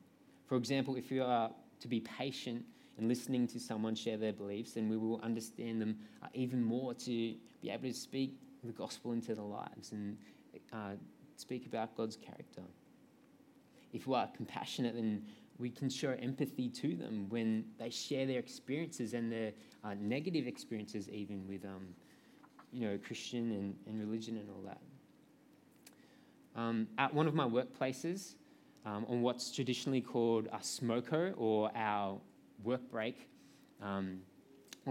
For 0.47 0.57
example, 0.57 0.95
if 0.95 1.11
you 1.11 1.23
are 1.23 1.51
to 1.79 1.87
be 1.87 2.01
patient 2.01 2.65
in 2.97 3.07
listening 3.07 3.47
to 3.47 3.59
someone 3.59 3.95
share 3.95 4.17
their 4.17 4.33
beliefs, 4.33 4.73
then 4.73 4.89
we 4.89 4.97
will 4.97 5.21
understand 5.21 5.81
them 5.81 5.97
uh, 6.23 6.27
even 6.33 6.63
more 6.63 6.93
to 6.93 7.35
be 7.61 7.69
able 7.69 7.87
to 7.87 7.93
speak 7.93 8.35
the 8.63 8.71
gospel 8.71 9.11
into 9.11 9.35
their 9.35 9.43
lives 9.43 9.91
and 9.91 10.17
uh, 10.73 10.93
speak 11.35 11.65
about 11.65 11.95
God's 11.95 12.15
character. 12.15 12.63
If 13.93 14.07
we 14.07 14.15
are 14.15 14.27
compassionate, 14.35 14.95
then 14.95 15.23
we 15.59 15.69
can 15.69 15.89
show 15.89 16.15
empathy 16.21 16.69
to 16.69 16.95
them 16.95 17.27
when 17.29 17.65
they 17.79 17.89
share 17.89 18.25
their 18.25 18.39
experiences 18.39 19.13
and 19.13 19.31
their 19.31 19.53
uh, 19.83 19.93
negative 19.99 20.47
experiences, 20.47 21.09
even 21.09 21.47
with 21.47 21.65
um, 21.65 21.87
you 22.71 22.87
know 22.87 22.97
Christian 22.97 23.51
and, 23.51 23.75
and 23.87 23.99
religion 23.99 24.37
and 24.37 24.49
all 24.49 24.63
that. 24.65 24.81
Um, 26.59 26.87
at 26.97 27.13
one 27.13 27.27
of 27.27 27.35
my 27.35 27.45
workplaces, 27.45 28.35
um, 28.85 29.05
on 29.07 29.21
what's 29.21 29.51
traditionally 29.51 30.01
called 30.01 30.47
a 30.47 30.57
smoko 30.57 31.33
or 31.37 31.71
our 31.75 32.19
work 32.63 32.89
break, 32.89 33.29
um, 33.81 34.19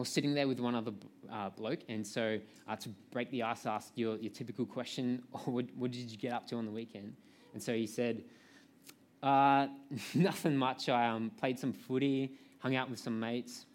sitting 0.05 0.35
there 0.35 0.47
with 0.47 0.61
one 0.61 0.75
other 0.75 0.93
uh, 1.33 1.51
bloke, 1.51 1.81
and 1.89 2.07
so 2.07 2.39
uh, 2.69 2.77
to 2.77 2.89
break 3.11 3.31
the 3.31 3.43
ice, 3.43 3.67
asked 3.67 3.93
your, 3.97 4.17
your 4.17 4.33
typical 4.33 4.67
question, 4.67 5.23
what, 5.45 5.67
what 5.77 5.91
did 5.91 6.11
you 6.11 6.19
get 6.19 6.33
up 6.33 6.47
to 6.49 6.57
on 6.57 6.67
the 6.67 6.71
weekend? 6.71 7.15
And 7.55 7.63
so 7.63 7.73
he 7.73 7.87
said, 7.87 8.23
uh, 9.23 9.69
nothing 10.15 10.57
much. 10.57 10.89
I 10.89 11.09
um, 11.09 11.31
played 11.39 11.59
some 11.59 11.73
footy, 11.73 12.33
hung 12.59 12.77
out 12.77 12.91
with 12.91 12.99
some 12.99 13.19
mates, 13.19 13.67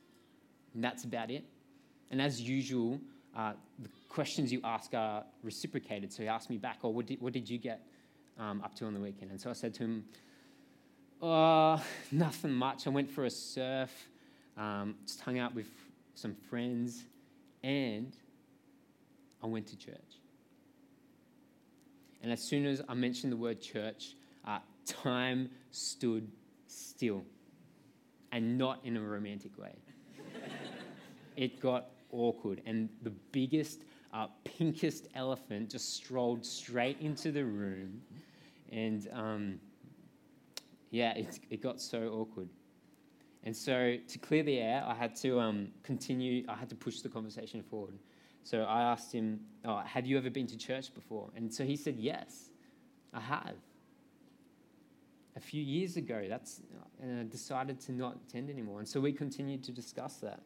and 0.73 0.83
that's 0.83 1.03
about 1.03 1.31
it. 1.31 1.43
And 2.11 2.21
as 2.21 2.41
usual, 2.41 2.99
uh, 3.35 3.53
the 3.79 3.89
questions 4.09 4.51
you 4.51 4.61
ask 4.63 4.93
are 4.93 5.23
reciprocated. 5.43 6.11
So 6.11 6.23
he 6.23 6.29
asked 6.29 6.49
me 6.49 6.57
back, 6.57 6.79
"Oh, 6.83 6.89
what 6.89 7.05
did, 7.05 7.21
what 7.21 7.33
did 7.33 7.49
you 7.49 7.57
get 7.57 7.87
um, 8.37 8.61
up 8.63 8.75
to 8.75 8.85
on 8.85 8.93
the 8.93 8.99
weekend?" 8.99 9.31
And 9.31 9.39
so 9.39 9.49
I 9.49 9.53
said 9.53 9.73
to 9.75 9.83
him, 9.83 10.05
"Oh, 11.21 11.83
nothing 12.11 12.51
much. 12.51 12.87
I 12.87 12.89
went 12.89 13.09
for 13.09 13.25
a 13.25 13.29
surf, 13.29 13.91
um, 14.57 14.95
just 15.05 15.21
hung 15.21 15.39
out 15.39 15.53
with 15.53 15.69
some 16.15 16.35
friends, 16.49 17.05
and 17.63 18.15
I 19.43 19.47
went 19.47 19.67
to 19.67 19.77
church." 19.77 20.21
And 22.23 22.31
as 22.31 22.41
soon 22.41 22.65
as 22.65 22.81
I 22.87 22.93
mentioned 22.93 23.31
the 23.31 23.37
word 23.37 23.61
church, 23.61 24.15
uh, 24.45 24.59
time 24.85 25.49
stood 25.71 26.31
still, 26.67 27.23
and 28.31 28.57
not 28.57 28.79
in 28.83 28.97
a 28.97 29.01
romantic 29.01 29.57
way. 29.57 29.75
it 31.35 31.59
got 31.59 31.89
awkward, 32.11 32.61
and 32.65 32.89
the 33.01 33.09
biggest, 33.09 33.83
uh, 34.13 34.27
pinkest 34.43 35.07
elephant 35.15 35.69
just 35.69 35.93
strolled 35.95 36.45
straight 36.45 36.99
into 36.99 37.31
the 37.31 37.43
room, 37.43 38.01
and 38.71 39.07
um, 39.11 39.59
yeah, 40.91 41.13
it, 41.13 41.39
it 41.49 41.61
got 41.61 41.81
so 41.81 42.09
awkward. 42.09 42.49
And 43.43 43.55
so 43.55 43.97
to 44.07 44.19
clear 44.19 44.43
the 44.43 44.59
air, 44.59 44.83
I 44.85 44.93
had 44.93 45.15
to 45.17 45.39
um, 45.39 45.69
continue, 45.83 46.45
I 46.47 46.55
had 46.55 46.69
to 46.69 46.75
push 46.75 46.99
the 46.99 47.09
conversation 47.09 47.63
forward. 47.63 47.97
So 48.43 48.63
I 48.63 48.81
asked 48.81 49.11
him, 49.11 49.39
oh, 49.65 49.79
Have 49.79 50.05
you 50.05 50.17
ever 50.17 50.29
been 50.29 50.47
to 50.47 50.57
church 50.57 50.93
before? 50.93 51.29
And 51.35 51.51
so 51.51 51.63
he 51.63 51.75
said, 51.75 51.95
Yes, 51.97 52.49
I 53.13 53.19
have. 53.19 53.55
A 55.37 55.39
few 55.39 55.63
years 55.63 55.95
ago, 55.95 56.25
that's, 56.27 56.61
and 57.01 57.21
I 57.21 57.23
decided 57.23 57.79
to 57.81 57.93
not 57.93 58.17
attend 58.27 58.49
anymore. 58.49 58.79
And 58.79 58.87
so 58.87 58.99
we 58.99 59.13
continued 59.13 59.63
to 59.63 59.71
discuss 59.71 60.15
that. 60.17 60.41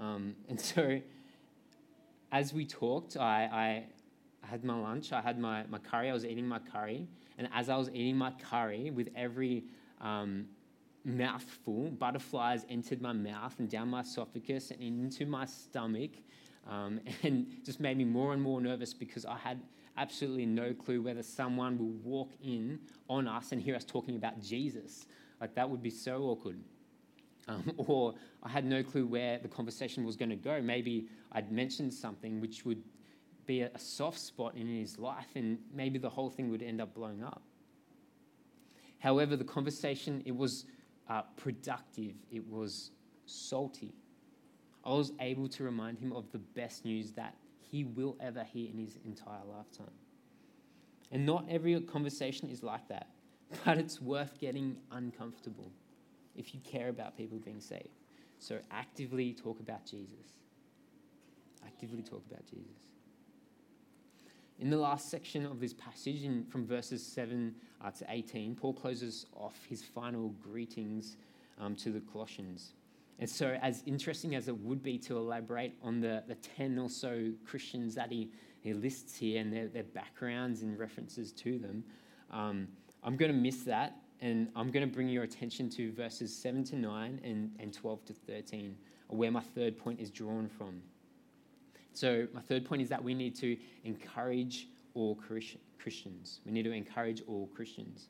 Um, 0.00 0.34
and 0.48 0.60
so 0.60 1.00
as 2.32 2.52
we 2.52 2.66
talked, 2.66 3.16
I, 3.16 3.44
I, 3.44 3.84
I 4.42 4.46
had 4.46 4.64
my 4.64 4.76
lunch, 4.76 5.12
I 5.12 5.20
had 5.20 5.38
my, 5.38 5.64
my 5.70 5.78
curry, 5.78 6.10
I 6.10 6.12
was 6.12 6.24
eating 6.24 6.46
my 6.46 6.58
curry. 6.58 7.06
And 7.38 7.48
as 7.52 7.68
I 7.68 7.76
was 7.76 7.88
eating 7.90 8.16
my 8.16 8.32
curry, 8.32 8.90
with 8.90 9.08
every 9.16 9.64
um, 10.00 10.46
mouthful, 11.04 11.90
butterflies 11.90 12.64
entered 12.68 13.02
my 13.02 13.12
mouth 13.12 13.54
and 13.58 13.68
down 13.68 13.88
my 13.88 14.00
esophagus 14.00 14.70
and 14.70 14.80
into 14.80 15.26
my 15.26 15.44
stomach, 15.44 16.12
um, 16.68 17.00
and 17.22 17.46
just 17.64 17.80
made 17.80 17.96
me 17.96 18.04
more 18.04 18.32
and 18.32 18.42
more 18.42 18.60
nervous 18.60 18.94
because 18.94 19.24
I 19.24 19.36
had 19.36 19.60
absolutely 19.96 20.46
no 20.46 20.72
clue 20.72 21.02
whether 21.02 21.22
someone 21.22 21.78
will 21.78 21.94
walk 22.02 22.32
in 22.42 22.80
on 23.08 23.28
us 23.28 23.52
and 23.52 23.62
hear 23.62 23.76
us 23.76 23.84
talking 23.84 24.16
about 24.16 24.40
Jesus. 24.40 25.06
Like 25.40 25.54
that 25.54 25.68
would 25.68 25.82
be 25.82 25.90
so 25.90 26.22
awkward. 26.22 26.58
Um, 27.46 27.72
or 27.76 28.14
I 28.42 28.48
had 28.48 28.64
no 28.64 28.82
clue 28.82 29.06
where 29.06 29.38
the 29.38 29.48
conversation 29.48 30.04
was 30.04 30.16
going 30.16 30.30
to 30.30 30.36
go. 30.36 30.60
Maybe 30.62 31.08
I'd 31.32 31.52
mentioned 31.52 31.92
something 31.92 32.40
which 32.40 32.64
would 32.64 32.82
be 33.46 33.62
a, 33.62 33.78
soft 33.78 34.18
spot 34.18 34.54
in 34.56 34.66
his 34.66 34.98
life, 34.98 35.28
and 35.34 35.58
maybe 35.72 35.98
the 35.98 36.10
whole 36.10 36.30
thing 36.30 36.50
would 36.50 36.62
end 36.62 36.80
up 36.80 36.94
blowing 36.94 37.22
up. 37.22 37.42
However, 38.98 39.36
the 39.36 39.44
conversation 39.44 40.22
it 40.24 40.34
was 40.34 40.64
uh, 41.08 41.22
productive. 41.36 42.14
It 42.30 42.48
was 42.48 42.90
salty. 43.26 43.92
I 44.84 44.90
was 44.90 45.12
able 45.20 45.48
to 45.48 45.64
remind 45.64 45.98
him 45.98 46.12
of 46.12 46.30
the 46.32 46.38
best 46.38 46.84
news 46.84 47.12
that 47.12 47.34
he 47.70 47.84
will 47.84 48.16
ever 48.20 48.44
hear 48.44 48.70
in 48.70 48.78
his 48.78 48.98
entire 49.04 49.44
lifetime. 49.46 49.90
And 51.10 51.26
not 51.26 51.46
every 51.48 51.78
conversation 51.80 52.48
is 52.48 52.62
like 52.62 52.88
that, 52.88 53.08
but 53.64 53.78
it's 53.78 54.00
worth 54.00 54.38
getting 54.40 54.76
uncomfortable 54.90 55.70
if 56.36 56.54
you 56.54 56.60
care 56.60 56.88
about 56.88 57.16
people 57.16 57.38
being 57.38 57.60
saved. 57.60 57.88
So 58.38 58.58
actively 58.70 59.32
talk 59.32 59.60
about 59.60 59.86
Jesus. 59.86 60.34
Actively 61.64 62.02
talk 62.02 62.22
about 62.30 62.44
Jesus. 62.46 62.93
In 64.60 64.70
the 64.70 64.76
last 64.76 65.10
section 65.10 65.44
of 65.46 65.58
this 65.58 65.74
passage, 65.74 66.22
in, 66.22 66.44
from 66.44 66.64
verses 66.66 67.04
7 67.04 67.54
uh, 67.84 67.90
to 67.90 68.06
18, 68.08 68.54
Paul 68.54 68.72
closes 68.72 69.26
off 69.34 69.58
his 69.68 69.82
final 69.82 70.28
greetings 70.40 71.16
um, 71.58 71.74
to 71.76 71.90
the 71.90 72.00
Colossians. 72.00 72.74
And 73.18 73.28
so, 73.28 73.58
as 73.62 73.82
interesting 73.86 74.34
as 74.34 74.48
it 74.48 74.56
would 74.60 74.82
be 74.82 74.98
to 74.98 75.16
elaborate 75.16 75.74
on 75.82 76.00
the, 76.00 76.22
the 76.28 76.36
10 76.36 76.78
or 76.78 76.88
so 76.88 77.32
Christians 77.44 77.94
that 77.96 78.10
he, 78.10 78.30
he 78.60 78.72
lists 78.72 79.16
here 79.16 79.40
and 79.40 79.52
their, 79.52 79.68
their 79.68 79.84
backgrounds 79.84 80.62
and 80.62 80.78
references 80.78 81.32
to 81.32 81.58
them, 81.58 81.84
um, 82.30 82.68
I'm 83.02 83.16
going 83.16 83.32
to 83.32 83.38
miss 83.38 83.62
that 83.64 83.96
and 84.20 84.48
I'm 84.56 84.70
going 84.70 84.88
to 84.88 84.92
bring 84.92 85.08
your 85.08 85.24
attention 85.24 85.68
to 85.70 85.92
verses 85.92 86.34
7 86.34 86.64
to 86.64 86.76
9 86.76 87.20
and, 87.22 87.50
and 87.58 87.72
12 87.72 88.04
to 88.06 88.12
13, 88.12 88.76
where 89.08 89.30
my 89.30 89.40
third 89.40 89.76
point 89.76 90.00
is 90.00 90.10
drawn 90.10 90.48
from. 90.48 90.80
So, 91.94 92.26
my 92.34 92.40
third 92.40 92.64
point 92.64 92.82
is 92.82 92.88
that 92.88 93.02
we 93.02 93.14
need 93.14 93.36
to 93.36 93.56
encourage 93.84 94.68
all 94.94 95.14
Christians. 95.14 96.40
We 96.44 96.52
need 96.52 96.64
to 96.64 96.72
encourage 96.72 97.22
all 97.28 97.48
Christians. 97.54 98.08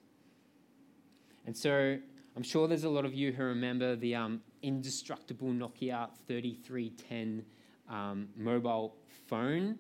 And 1.47 1.57
so, 1.57 1.99
I'm 2.37 2.43
sure 2.43 2.67
there's 2.67 2.85
a 2.85 2.89
lot 2.89 3.05
of 3.05 3.15
you 3.15 3.31
who 3.31 3.45
remember 3.45 3.95
the 3.95 4.15
um, 4.15 4.41
indestructible 4.63 5.49
Nokia 5.49 6.09
3310 6.27 7.45
um, 7.89 8.29
mobile 8.37 8.97
phone. 9.29 9.79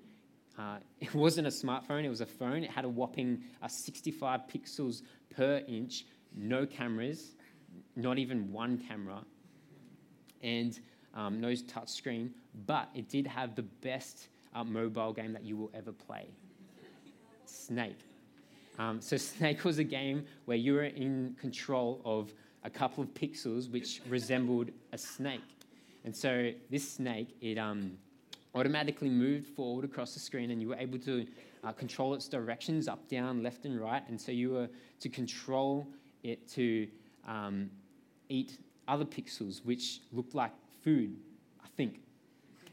Uh, 0.58 0.76
it 1.00 1.14
wasn't 1.14 1.46
a 1.46 1.50
smartphone, 1.50 2.04
it 2.04 2.10
was 2.10 2.20
a 2.20 2.26
phone. 2.26 2.62
It 2.62 2.70
had 2.70 2.84
a 2.84 2.88
whopping 2.88 3.42
uh, 3.62 3.68
65 3.68 4.42
pixels 4.52 5.02
per 5.34 5.62
inch, 5.66 6.04
no 6.36 6.66
cameras, 6.66 7.36
not 7.96 8.18
even 8.18 8.52
one 8.52 8.78
camera. 8.78 9.24
And 10.42 10.78
um, 11.14 11.40
no 11.40 11.48
touchscreen, 11.48 12.30
but 12.66 12.88
it 12.94 13.08
did 13.08 13.26
have 13.26 13.54
the 13.54 13.62
best 13.62 14.28
uh, 14.54 14.64
mobile 14.64 15.12
game 15.12 15.32
that 15.32 15.44
you 15.44 15.56
will 15.56 15.70
ever 15.74 15.92
play 15.92 16.26
Snake. 17.46 17.98
Um, 18.78 19.00
so, 19.00 19.16
Snake 19.32 19.64
was 19.64 19.78
a 19.78 19.84
game 19.84 20.26
where 20.44 20.56
you 20.56 20.74
were 20.74 20.84
in 20.84 21.36
control 21.40 22.00
of 22.04 22.32
a 22.64 22.70
couple 22.70 23.02
of 23.02 23.12
pixels 23.14 23.70
which 23.70 24.00
resembled 24.08 24.70
a 24.92 24.98
snake. 24.98 25.40
And 26.04 26.14
so, 26.14 26.50
this 26.70 26.92
snake, 26.92 27.36
it 27.40 27.58
um, 27.58 27.96
automatically 28.54 29.08
moved 29.08 29.46
forward 29.48 29.84
across 29.84 30.14
the 30.14 30.20
screen, 30.20 30.50
and 30.50 30.60
you 30.60 30.68
were 30.68 30.76
able 30.76 30.98
to 31.00 31.26
uh, 31.62 31.72
control 31.72 32.14
its 32.14 32.28
directions 32.28 32.88
up, 32.88 33.08
down, 33.08 33.42
left, 33.42 33.64
and 33.64 33.80
right. 33.80 34.02
And 34.08 34.20
so, 34.20 34.32
you 34.32 34.50
were 34.50 34.68
to 35.00 35.08
control 35.08 35.86
it 36.22 36.48
to 36.52 36.88
um, 37.26 37.70
eat 38.28 38.58
other 38.86 39.04
pixels 39.04 39.64
which 39.64 40.00
looked 40.12 40.34
like 40.34 40.52
food, 40.84 41.16
I 41.64 41.68
think. 41.76 42.00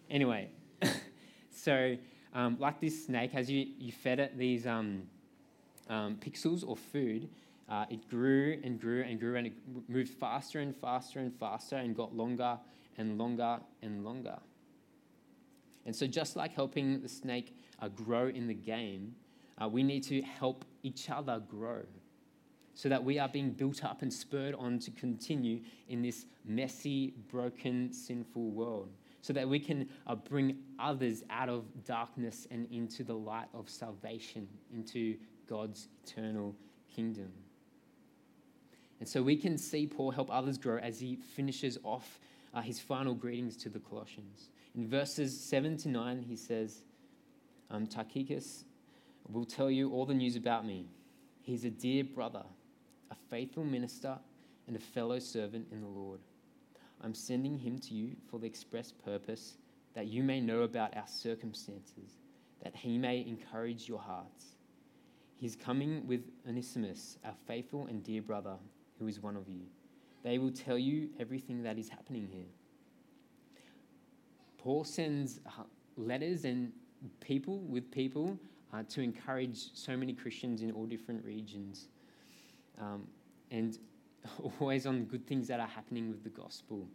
Anyway, 0.10 0.50
so 1.50 1.96
um, 2.34 2.58
like 2.60 2.82
this 2.82 3.06
snake, 3.06 3.32
as 3.34 3.50
you, 3.50 3.66
you 3.80 3.92
fed 3.92 4.20
it 4.20 4.38
these 4.38 4.68
um, 4.68 5.04
um, 5.90 6.18
pixels 6.18 6.68
or 6.68 6.76
food, 6.76 7.30
uh, 7.70 7.86
it 7.90 8.08
grew 8.10 8.60
and 8.64 8.80
grew 8.80 9.02
and 9.04 9.18
grew 9.18 9.38
and 9.38 9.48
it 9.48 9.54
moved 9.88 10.10
faster 10.10 10.60
and 10.60 10.76
faster 10.76 11.20
and 11.20 11.34
faster 11.34 11.78
and 11.78 11.96
got 11.96 12.14
longer 12.14 12.60
and 12.98 13.18
longer 13.18 13.60
and 13.82 14.04
longer. 14.04 14.38
And 15.86 15.96
so, 15.96 16.06
just 16.06 16.36
like 16.36 16.54
helping 16.54 17.02
the 17.02 17.10
snake 17.10 17.56
uh, 17.80 17.88
grow 17.88 18.28
in 18.28 18.48
the 18.48 18.54
game, 18.54 19.16
uh, 19.62 19.68
we 19.68 19.84
need 19.84 20.04
to 20.04 20.22
help 20.22 20.66
each 20.84 21.10
other 21.10 21.42
grow 21.50 21.82
so 22.74 22.90
that 22.90 23.04
we 23.04 23.20
are 23.20 23.28
being 23.28 23.52
built 23.52 23.84
up 23.84 24.02
and 24.02 24.14
spurred 24.14 24.56
on 24.56 24.80
to 24.80 24.92
continue 24.92 25.62
in 25.90 26.02
this 26.02 26.26
messy, 26.46 27.14
broken, 27.30 27.92
sinful 27.92 28.52
world, 28.52 28.90
so 29.22 29.34
that 29.34 29.48
we 29.48 29.60
can 29.60 29.88
uh, 30.08 30.16
bring 30.16 30.58
others 30.80 31.24
out 31.30 31.50
of 31.50 31.66
darkness 31.86 32.48
and 32.50 32.68
into 32.72 33.04
the 33.04 33.14
light 33.14 33.48
of 33.54 33.70
salvation, 33.70 34.48
into 34.74 35.18
God's 35.48 35.90
eternal 36.04 36.56
kingdom. 36.94 37.32
And 39.00 39.08
so 39.08 39.22
we 39.22 39.36
can 39.36 39.58
see 39.58 39.88
Paul 39.88 40.12
help 40.12 40.30
others 40.32 40.58
grow 40.58 40.78
as 40.78 41.00
he 41.00 41.16
finishes 41.16 41.78
off 41.84 42.20
uh, 42.54 42.62
his 42.62 42.80
final 42.80 43.14
greetings 43.14 43.58
to 43.58 43.70
the 43.70 43.80
Colossians. 43.80 44.50
In 44.76 44.88
verses 44.88 45.38
7 45.40 45.78
to 45.78 45.90
9, 45.90 46.22
he 46.22 46.36
says, 46.36 46.84
um, 47.70 47.88
Tychicus 47.88 48.66
will 49.30 49.46
tell 49.46 49.72
you 49.72 49.92
all 49.92 50.06
the 50.06 50.14
news 50.14 50.36
about 50.36 50.66
me. 50.66 50.88
He's 51.42 51.66
a 51.66 51.70
dear 51.70 52.04
brother 52.04 52.44
a 53.12 53.16
faithful 53.30 53.64
minister, 53.64 54.18
and 54.68 54.76
a 54.76 54.80
fellow 54.80 55.20
servant 55.20 55.68
in 55.72 55.82
the 55.82 55.88
Lord. 55.88 56.22
I'm 57.02 57.14
sending 57.14 57.58
him 57.58 57.78
to 57.80 57.94
you 57.94 58.16
for 58.30 58.40
the 58.40 58.48
express 58.48 58.92
purpose 58.92 59.58
that 59.96 60.08
you 60.08 60.24
may 60.24 60.40
know 60.40 60.62
about 60.62 60.96
our 60.96 61.08
circumstances, 61.08 62.20
that 62.64 62.76
he 62.76 62.98
may 62.98 63.26
encourage 63.28 63.88
your 63.88 64.00
hearts. 64.00 64.56
He's 65.36 65.56
coming 65.56 66.08
with 66.08 66.22
Onesimus, 66.48 67.18
our 67.26 67.34
faithful 67.48 67.88
and 67.88 68.04
dear 68.04 68.22
brother, 68.22 68.56
who 69.00 69.08
is 69.08 69.20
one 69.20 69.36
of 69.36 69.50
you. 69.50 69.64
They 70.24 70.38
will 70.38 70.52
tell 70.52 70.78
you 70.78 71.10
everything 71.20 71.64
that 71.64 71.78
is 71.78 71.90
happening 71.90 72.30
here. 72.32 72.46
Paul 74.60 74.84
sends 74.84 75.40
uh, 75.48 75.64
letters 75.98 76.46
and 76.46 76.72
people 77.20 77.60
with 77.62 77.92
people 77.92 78.38
uh, 78.72 78.84
to 78.90 79.02
encourage 79.02 79.74
so 79.74 79.98
many 79.98 80.14
Christians 80.14 80.62
in 80.62 80.72
all 80.72 80.86
different 80.86 81.26
regions 81.26 81.88
um, 82.80 83.08
and 83.50 83.78
always 84.60 84.86
on 84.86 85.06
good 85.06 85.26
things 85.28 85.48
that 85.48 85.60
are 85.60 85.68
happening 85.68 86.10
with 86.10 86.24
the 86.24 86.30
gospel 86.30 86.88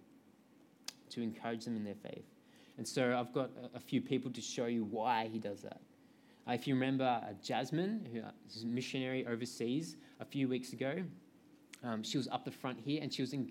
to 1.11 1.23
encourage 1.23 1.65
them 1.65 1.77
in 1.77 1.85
their 1.85 1.95
faith. 1.95 2.25
And 2.79 2.87
so 2.87 3.17
I've 3.19 3.33
got 3.33 3.51
a, 3.75 3.77
a 3.77 3.81
few 3.81 4.01
people 4.01 4.31
to 4.33 4.41
show 4.41 4.67
you 4.67 4.85
why 4.85 5.29
he 5.33 5.39
does 5.39 5.63
that. 5.63 5.81
Uh, 6.49 6.53
if 6.53 6.67
you 6.67 6.75
remember 6.75 7.05
uh, 7.05 7.33
Jasmine, 7.43 8.09
who 8.13 8.21
is 8.49 8.63
a 8.63 8.67
missionary 8.67 9.27
overseas 9.27 9.97
a 10.21 10.25
few 10.25 10.49
weeks 10.49 10.73
ago, 10.73 11.03
um, 11.83 12.03
she 12.03 12.17
was 12.17 12.29
up 12.29 12.45
the 12.45 12.51
front 12.51 12.79
here 12.79 13.01
and 13.03 13.13
she 13.13 13.23
was 13.23 13.33
in, 13.33 13.51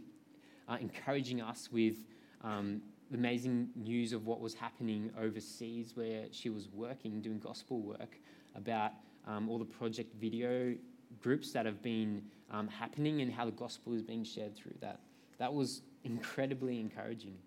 uh, 0.70 0.78
encouraging 0.80 1.42
us 1.42 1.70
with 1.72 1.98
um, 2.42 2.82
the 3.12 3.18
amazing 3.18 3.70
news 3.76 4.14
of 4.14 4.26
what 4.26 4.40
was 4.40 4.54
happening 4.54 5.12
overseas 5.20 5.96
where 5.96 6.26
she 6.32 6.50
was 6.50 6.70
working, 6.74 7.22
doing 7.22 7.40
gospel 7.40 7.80
work 7.82 8.18
about 8.56 8.92
um, 9.28 9.50
all 9.50 9.58
the 9.58 9.66
project 9.66 10.14
video 10.20 10.76
groups 11.22 11.52
that 11.52 11.66
have 11.66 11.82
been 11.82 12.24
um, 12.52 12.68
happening 12.68 13.22
and 13.22 13.32
how 13.32 13.46
the 13.46 13.52
gospel 13.52 13.94
is 13.94 14.02
being 14.02 14.24
shared 14.24 14.56
through 14.56 14.76
that. 14.82 15.00
That 15.38 15.54
was 15.54 15.82
incredibly 16.04 16.80
encouraging. 16.80 17.38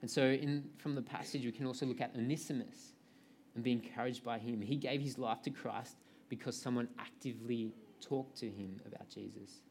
And 0.00 0.10
so, 0.10 0.22
in, 0.22 0.64
from 0.78 0.94
the 0.94 1.02
passage, 1.02 1.44
we 1.44 1.52
can 1.52 1.66
also 1.66 1.86
look 1.86 2.00
at 2.00 2.14
Onesimus 2.16 2.94
and 3.54 3.62
be 3.62 3.72
encouraged 3.72 4.24
by 4.24 4.38
him. 4.38 4.60
He 4.60 4.76
gave 4.76 5.00
his 5.00 5.18
life 5.18 5.42
to 5.42 5.50
Christ 5.50 5.96
because 6.28 6.56
someone 6.56 6.88
actively 6.98 7.72
talked 8.00 8.36
to 8.38 8.46
him 8.46 8.80
about 8.86 9.08
Jesus. 9.08 9.62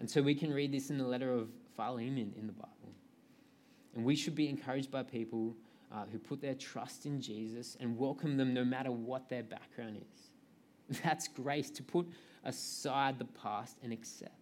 And 0.00 0.10
so 0.10 0.22
we 0.22 0.34
can 0.34 0.52
read 0.52 0.72
this 0.72 0.90
in 0.90 0.98
the 0.98 1.06
letter 1.06 1.32
of 1.32 1.48
Philemon 1.76 2.32
in 2.36 2.46
the 2.46 2.52
Bible. 2.52 2.92
And 3.94 4.04
we 4.04 4.16
should 4.16 4.34
be 4.34 4.48
encouraged 4.48 4.90
by 4.90 5.04
people 5.04 5.54
uh, 5.92 6.04
who 6.10 6.18
put 6.18 6.40
their 6.40 6.54
trust 6.54 7.06
in 7.06 7.20
Jesus 7.20 7.76
and 7.78 7.96
welcome 7.96 8.36
them 8.36 8.52
no 8.52 8.64
matter 8.64 8.90
what 8.90 9.28
their 9.28 9.44
background 9.44 9.98
is. 9.98 10.30
That's 11.04 11.28
grace 11.28 11.70
to 11.70 11.82
put 11.82 12.06
aside 12.44 13.18
the 13.18 13.24
past 13.24 13.78
and 13.82 13.92
accept. 13.92 14.32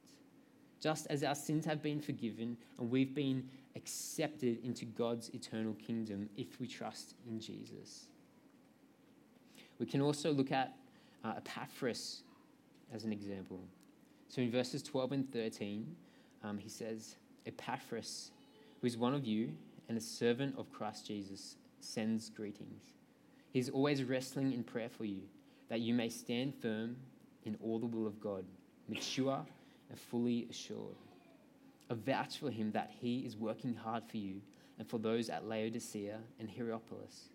Just 0.80 1.06
as 1.08 1.22
our 1.22 1.34
sins 1.34 1.64
have 1.64 1.82
been 1.82 2.00
forgiven 2.00 2.56
and 2.78 2.90
we've 2.90 3.14
been 3.14 3.48
accepted 3.76 4.58
into 4.64 4.84
God's 4.84 5.28
eternal 5.30 5.74
kingdom 5.74 6.28
if 6.36 6.60
we 6.60 6.66
trust 6.66 7.14
in 7.26 7.40
Jesus. 7.40 8.06
We 9.78 9.86
can 9.86 10.00
also 10.00 10.32
look 10.32 10.52
at 10.52 10.74
uh, 11.24 11.34
Epaphras 11.36 12.22
as 12.92 13.04
an 13.04 13.12
example. 13.12 13.60
So 14.28 14.42
in 14.42 14.50
verses 14.50 14.82
12 14.82 15.12
and 15.12 15.32
13, 15.32 15.94
um, 16.42 16.58
he 16.58 16.68
says, 16.68 17.16
Epaphras, 17.46 18.30
who 18.80 18.86
is 18.86 18.96
one 18.96 19.14
of 19.14 19.24
you 19.24 19.52
and 19.88 19.96
a 19.96 20.00
servant 20.00 20.54
of 20.58 20.72
Christ 20.72 21.06
Jesus, 21.06 21.56
sends 21.80 22.28
greetings. 22.28 22.82
He's 23.52 23.68
always 23.68 24.02
wrestling 24.04 24.52
in 24.52 24.64
prayer 24.64 24.88
for 24.88 25.04
you, 25.04 25.22
that 25.72 25.80
you 25.80 25.94
may 25.94 26.10
stand 26.10 26.52
firm 26.60 26.94
in 27.46 27.56
all 27.62 27.78
the 27.78 27.86
will 27.86 28.06
of 28.06 28.20
God, 28.20 28.44
mature 28.90 29.42
and 29.88 29.98
fully 29.98 30.46
assured. 30.50 30.98
A 31.88 31.94
vouch 31.94 32.36
for 32.36 32.50
him 32.50 32.70
that 32.72 32.92
he 33.00 33.20
is 33.20 33.38
working 33.38 33.74
hard 33.74 34.02
for 34.04 34.18
you 34.18 34.42
and 34.78 34.86
for 34.86 34.98
those 34.98 35.30
at 35.30 35.48
Laodicea 35.48 36.18
and 36.38 36.50
Hierapolis. 36.50 37.30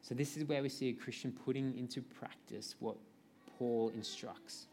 So, 0.00 0.14
this 0.14 0.36
is 0.36 0.44
where 0.44 0.62
we 0.62 0.68
see 0.68 0.90
a 0.90 0.92
Christian 0.92 1.32
putting 1.44 1.76
into 1.76 2.02
practice 2.02 2.76
what 2.78 2.94
Paul 3.58 3.90
instructs. 3.92 4.66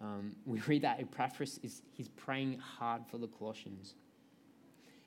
Um, 0.00 0.34
we 0.46 0.58
read 0.66 0.82
that 0.82 0.98
Epaphras 0.98 1.60
is 1.62 1.82
he's 1.92 2.08
praying 2.08 2.58
hard 2.58 3.02
for 3.08 3.18
the 3.18 3.28
Colossians. 3.28 3.94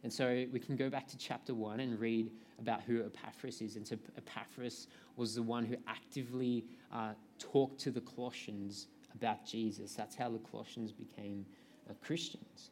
And 0.03 0.11
so 0.11 0.45
we 0.51 0.59
can 0.59 0.75
go 0.75 0.89
back 0.89 1.07
to 1.07 1.17
chapter 1.17 1.53
one 1.53 1.79
and 1.79 1.97
read 1.99 2.29
about 2.59 2.81
who 2.81 3.03
Epaphras 3.03 3.61
is. 3.61 3.77
And 3.77 3.87
so 3.87 3.97
Epaphras 4.17 4.87
was 5.15 5.35
the 5.35 5.41
one 5.41 5.65
who 5.65 5.75
actively 5.87 6.65
uh, 6.93 7.13
talked 7.39 7.79
to 7.81 7.91
the 7.91 8.01
Colossians 8.01 8.87
about 9.15 9.45
Jesus. 9.45 9.93
That's 9.93 10.15
how 10.15 10.29
the 10.29 10.39
Colossians 10.39 10.91
became 10.91 11.45
uh, 11.89 11.93
Christians. 12.05 12.71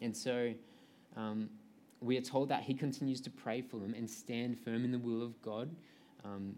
And 0.00 0.16
so 0.16 0.54
um, 1.16 1.50
we 2.00 2.16
are 2.16 2.22
told 2.22 2.48
that 2.50 2.62
he 2.62 2.74
continues 2.74 3.20
to 3.22 3.30
pray 3.30 3.60
for 3.60 3.78
them 3.78 3.94
and 3.94 4.08
stand 4.08 4.58
firm 4.58 4.84
in 4.84 4.92
the 4.92 4.98
will 4.98 5.22
of 5.22 5.40
God 5.42 5.74
um, 6.24 6.54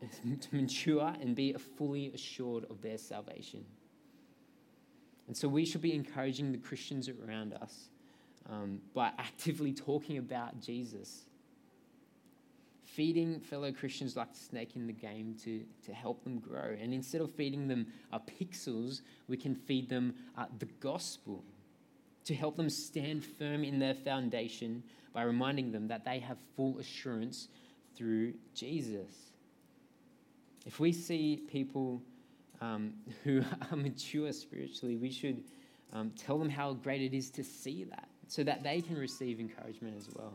to 0.40 0.56
mature 0.56 1.14
and 1.20 1.36
be 1.36 1.52
fully 1.52 2.08
assured 2.12 2.64
of 2.70 2.82
their 2.82 2.98
salvation. 2.98 3.64
And 5.28 5.36
so 5.36 5.48
we 5.48 5.64
should 5.64 5.82
be 5.82 5.94
encouraging 5.94 6.50
the 6.52 6.58
Christians 6.58 7.08
around 7.08 7.52
us 7.54 7.88
um, 8.50 8.80
by 8.94 9.10
actively 9.18 9.72
talking 9.72 10.18
about 10.18 10.60
Jesus. 10.60 11.24
Feeding 12.84 13.40
fellow 13.40 13.72
Christians 13.72 14.16
like 14.16 14.32
the 14.32 14.38
snake 14.38 14.76
in 14.76 14.86
the 14.86 14.92
game 14.92 15.36
to, 15.44 15.64
to 15.84 15.92
help 15.92 16.24
them 16.24 16.38
grow. 16.38 16.76
And 16.80 16.94
instead 16.94 17.20
of 17.20 17.30
feeding 17.32 17.68
them 17.68 17.86
uh, 18.12 18.18
pixels, 18.18 19.02
we 19.28 19.36
can 19.36 19.54
feed 19.54 19.88
them 19.88 20.14
uh, 20.38 20.46
the 20.58 20.66
gospel 20.80 21.44
to 22.24 22.34
help 22.34 22.56
them 22.56 22.70
stand 22.70 23.24
firm 23.24 23.64
in 23.64 23.78
their 23.78 23.94
foundation 23.94 24.82
by 25.12 25.22
reminding 25.22 25.72
them 25.72 25.88
that 25.88 26.04
they 26.04 26.18
have 26.18 26.38
full 26.56 26.78
assurance 26.78 27.48
through 27.96 28.34
Jesus. 28.54 29.32
If 30.64 30.80
we 30.80 30.92
see 30.92 31.42
people 31.50 32.02
um, 32.60 32.94
who 33.24 33.42
are 33.70 33.76
mature 33.76 34.32
spiritually, 34.32 34.96
we 34.96 35.10
should 35.10 35.44
um, 35.92 36.12
tell 36.16 36.38
them 36.38 36.50
how 36.50 36.72
great 36.74 37.02
it 37.02 37.14
is 37.14 37.30
to 37.30 37.44
see 37.44 37.84
that 37.84 38.08
so 38.28 38.42
that 38.44 38.62
they 38.62 38.80
can 38.80 38.96
receive 38.96 39.40
encouragement 39.40 39.96
as 39.96 40.08
well. 40.14 40.34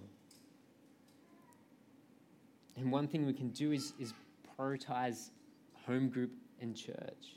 And 2.77 2.91
one 2.91 3.07
thing 3.07 3.25
we 3.25 3.33
can 3.33 3.49
do 3.49 3.71
is, 3.71 3.93
is 3.99 4.13
prioritize 4.57 5.29
home 5.85 6.09
group 6.09 6.31
and 6.61 6.75
church. 6.75 7.35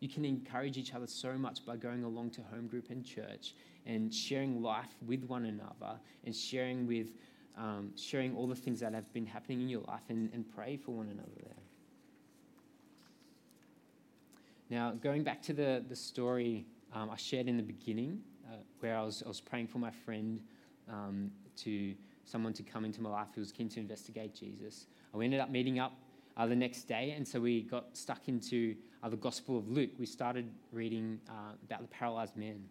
You 0.00 0.08
can 0.08 0.24
encourage 0.24 0.76
each 0.76 0.94
other 0.94 1.06
so 1.06 1.32
much 1.38 1.64
by 1.64 1.76
going 1.76 2.04
along 2.04 2.30
to 2.32 2.42
home 2.42 2.66
group 2.66 2.90
and 2.90 3.04
church 3.04 3.54
and 3.86 4.12
sharing 4.12 4.62
life 4.62 4.94
with 5.06 5.24
one 5.24 5.46
another 5.46 5.98
and 6.24 6.34
sharing 6.34 6.86
with 6.86 7.08
um, 7.56 7.92
sharing 7.96 8.36
all 8.36 8.46
the 8.46 8.54
things 8.54 8.80
that 8.80 8.92
have 8.92 9.10
been 9.14 9.24
happening 9.24 9.62
in 9.62 9.68
your 9.70 9.80
life 9.82 10.02
and, 10.10 10.30
and 10.34 10.44
pray 10.54 10.76
for 10.76 10.90
one 10.90 11.08
another 11.08 11.30
there. 11.42 11.54
Now, 14.68 14.90
going 14.90 15.22
back 15.22 15.40
to 15.42 15.54
the, 15.54 15.82
the 15.88 15.96
story 15.96 16.66
um, 16.92 17.08
I 17.10 17.16
shared 17.16 17.48
in 17.48 17.56
the 17.56 17.62
beginning, 17.62 18.20
uh, 18.46 18.56
where 18.80 18.96
I 18.96 19.02
was, 19.02 19.22
I 19.24 19.28
was 19.28 19.40
praying 19.40 19.68
for 19.68 19.78
my 19.78 19.90
friend 19.90 20.40
um, 20.90 21.30
to 21.58 21.94
someone 22.24 22.52
to 22.54 22.62
come 22.62 22.84
into 22.84 23.00
my 23.00 23.10
life 23.10 23.28
who 23.34 23.40
was 23.40 23.52
keen 23.52 23.68
to 23.70 23.80
investigate 23.80 24.34
Jesus. 24.34 24.86
We 25.12 25.24
ended 25.24 25.40
up 25.40 25.50
meeting 25.50 25.78
up 25.78 25.94
uh, 26.36 26.46
the 26.46 26.56
next 26.56 26.84
day, 26.84 27.14
and 27.16 27.26
so 27.26 27.40
we 27.40 27.62
got 27.62 27.96
stuck 27.96 28.28
into 28.28 28.76
uh, 29.02 29.08
the 29.08 29.16
Gospel 29.16 29.56
of 29.56 29.68
Luke. 29.70 29.90
We 29.98 30.06
started 30.06 30.50
reading 30.72 31.18
uh, 31.28 31.54
about 31.64 31.80
the 31.80 31.88
paralyzed 31.88 32.36
man. 32.36 32.64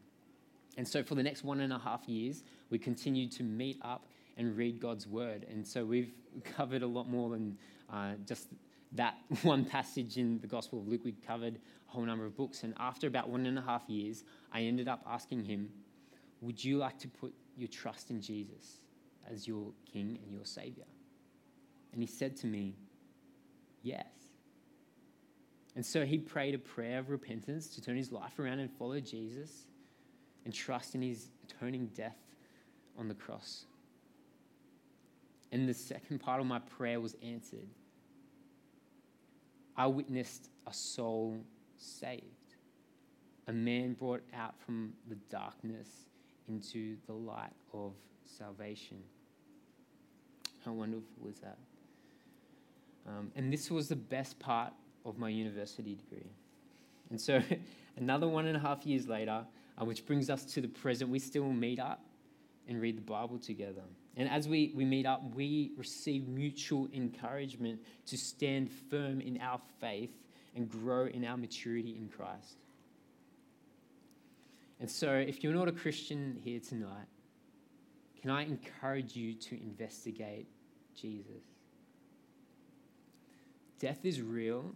And 0.77 0.87
so 0.87 1.01
for 1.01 1.15
the 1.15 1.23
next 1.23 1.43
one 1.43 1.61
and 1.61 1.73
a 1.73 1.79
half 1.79 2.07
years, 2.07 2.43
we 2.69 2.77
continued 2.77 3.31
to 3.33 3.43
meet 3.43 3.79
up 3.81 4.05
and 4.37 4.55
read 4.55 4.79
God's 4.79 5.07
word. 5.07 5.45
And 5.49 5.65
so 5.65 5.85
we've 5.85 6.11
covered 6.43 6.83
a 6.83 6.87
lot 6.87 7.09
more 7.09 7.29
than 7.29 7.57
uh, 7.91 8.13
just 8.27 8.49
that 8.93 9.15
one 9.43 9.65
passage 9.65 10.17
in 10.17 10.39
the 10.39 10.47
Gospel 10.47 10.79
of 10.79 10.87
Luke, 10.87 11.01
we 11.03 11.11
covered 11.11 11.55
a 11.55 11.91
whole 11.91 12.03
number 12.03 12.25
of 12.25 12.35
books. 12.35 12.63
And 12.63 12.73
after 12.79 13.07
about 13.07 13.29
one 13.29 13.45
and 13.45 13.57
a 13.57 13.61
half 13.61 13.83
years, 13.87 14.23
I 14.51 14.61
ended 14.61 14.87
up 14.87 15.03
asking 15.07 15.45
him, 15.45 15.69
Would 16.41 16.63
you 16.63 16.77
like 16.77 16.97
to 16.99 17.07
put 17.07 17.33
your 17.57 17.67
trust 17.67 18.09
in 18.09 18.21
Jesus 18.21 18.79
as 19.29 19.47
your 19.47 19.71
King 19.91 20.19
and 20.23 20.33
your 20.33 20.45
Savior? 20.45 20.85
And 21.93 22.01
he 22.01 22.07
said 22.07 22.35
to 22.37 22.47
me, 22.47 22.75
Yes. 23.81 24.05
And 25.75 25.85
so 25.85 26.05
he 26.05 26.17
prayed 26.17 26.55
a 26.55 26.57
prayer 26.57 26.99
of 26.99 27.09
repentance 27.09 27.67
to 27.75 27.81
turn 27.81 27.97
his 27.97 28.11
life 28.11 28.39
around 28.39 28.59
and 28.59 28.71
follow 28.71 28.99
Jesus 28.99 29.67
and 30.45 30.53
trust 30.53 30.95
in 30.95 31.01
his 31.01 31.27
atoning 31.43 31.87
death 31.87 32.17
on 32.97 33.07
the 33.07 33.13
cross. 33.13 33.65
And 35.51 35.67
the 35.67 35.73
second 35.73 36.19
part 36.19 36.39
of 36.39 36.47
my 36.47 36.59
prayer 36.59 36.99
was 36.99 37.15
answered. 37.21 37.67
I 39.77 39.87
witnessed 39.87 40.49
a 40.67 40.73
soul 40.73 41.37
saved, 41.77 42.23
a 43.47 43.53
man 43.53 43.93
brought 43.93 44.23
out 44.33 44.55
from 44.59 44.93
the 45.07 45.15
darkness 45.29 45.89
into 46.47 46.97
the 47.07 47.13
light 47.13 47.53
of 47.73 47.93
salvation. 48.25 48.97
How 50.63 50.71
wonderful 50.71 51.27
is 51.29 51.39
that? 51.39 51.57
Um, 53.07 53.31
and 53.35 53.51
this 53.51 53.69
was 53.69 53.87
the 53.87 53.95
best 53.95 54.39
part 54.39 54.73
of 55.05 55.17
my 55.17 55.29
university 55.29 55.95
degree. 55.95 56.31
And 57.09 57.21
so, 57.21 57.41
another 57.97 58.27
one 58.27 58.47
and 58.47 58.57
a 58.57 58.59
half 58.59 58.85
years 58.85 59.07
later, 59.07 59.45
uh, 59.79 59.85
which 59.85 60.05
brings 60.05 60.29
us 60.29 60.43
to 60.45 60.61
the 60.61 60.67
present, 60.67 61.09
we 61.09 61.19
still 61.19 61.51
meet 61.51 61.79
up 61.79 62.03
and 62.67 62.81
read 62.81 62.97
the 62.97 63.01
Bible 63.01 63.37
together. 63.37 63.83
And 64.17 64.29
as 64.29 64.47
we, 64.47 64.71
we 64.75 64.85
meet 64.85 65.05
up, 65.05 65.21
we 65.35 65.71
receive 65.77 66.27
mutual 66.27 66.87
encouragement 66.93 67.79
to 68.07 68.17
stand 68.17 68.71
firm 68.71 69.19
in 69.19 69.39
our 69.41 69.59
faith 69.81 70.11
and 70.55 70.69
grow 70.69 71.07
in 71.07 71.25
our 71.25 71.35
maturity 71.35 71.97
in 71.97 72.07
Christ. 72.07 72.57
And 74.79 74.89
so, 74.89 75.13
if 75.13 75.43
you're 75.43 75.53
not 75.53 75.67
a 75.67 75.73
Christian 75.73 76.39
here 76.43 76.59
tonight, 76.59 77.07
can 78.21 78.31
I 78.31 78.43
encourage 78.43 79.15
you 79.15 79.33
to 79.33 79.61
investigate 79.61 80.47
Jesus? 80.95 81.43
Death 83.79 84.05
is 84.05 84.21
real, 84.21 84.73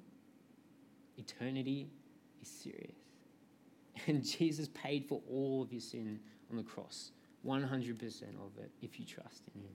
eternity 1.17 1.89
is 2.41 2.47
serious. 2.47 2.95
And 4.08 4.23
Jesus 4.23 4.69
paid 4.69 5.06
for 5.10 5.21
all 5.30 5.62
of 5.62 5.73
your 5.73 5.82
sin 5.82 6.19
on 6.49 6.56
the 6.56 6.63
cross. 6.63 7.12
100% 7.45 8.23
of 8.39 8.58
it 8.58 8.71
if 8.82 8.99
you 8.99 9.06
trust 9.06 9.43
in 9.56 9.62
Him. 9.62 9.69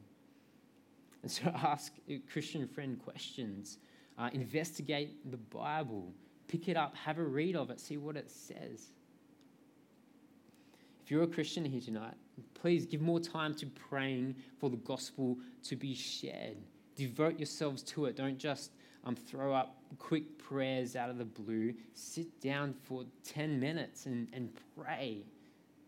And 1.22 1.30
so 1.30 1.44
ask 1.64 1.92
Christian 2.30 2.66
friend 2.68 3.00
questions, 3.02 3.78
uh, 4.18 4.30
investigate 4.32 5.30
the 5.30 5.36
Bible, 5.36 6.12
pick 6.48 6.68
it 6.68 6.76
up, 6.76 6.94
have 6.96 7.18
a 7.18 7.24
read 7.24 7.56
of 7.56 7.70
it, 7.70 7.80
see 7.80 7.96
what 7.96 8.16
it 8.16 8.30
says. 8.30 8.90
If 11.02 11.10
you're 11.10 11.24
a 11.24 11.28
Christian 11.28 11.64
here 11.64 11.80
tonight, 11.80 12.14
please 12.54 12.86
give 12.86 13.02
more 13.02 13.20
time 13.20 13.54
to 13.56 13.66
praying 13.66 14.36
for 14.58 14.70
the 14.70 14.76
gospel 14.78 15.36
to 15.64 15.76
be 15.76 15.94
shared. 15.94 16.56
Devote 16.96 17.38
yourselves 17.38 17.82
to 17.82 18.06
it. 18.06 18.16
Don't 18.16 18.38
just 18.38 18.70
um, 19.04 19.14
throw 19.14 19.52
up 19.52 19.76
quick 19.98 20.38
prayers 20.38 20.96
out 20.96 21.10
of 21.10 21.18
the 21.18 21.24
blue. 21.24 21.74
Sit 21.92 22.40
down 22.40 22.74
for 22.84 23.04
10 23.24 23.60
minutes 23.60 24.06
and, 24.06 24.28
and 24.32 24.50
pray 24.76 25.24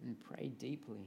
and 0.04 0.16
pray 0.20 0.48
deeply 0.58 1.06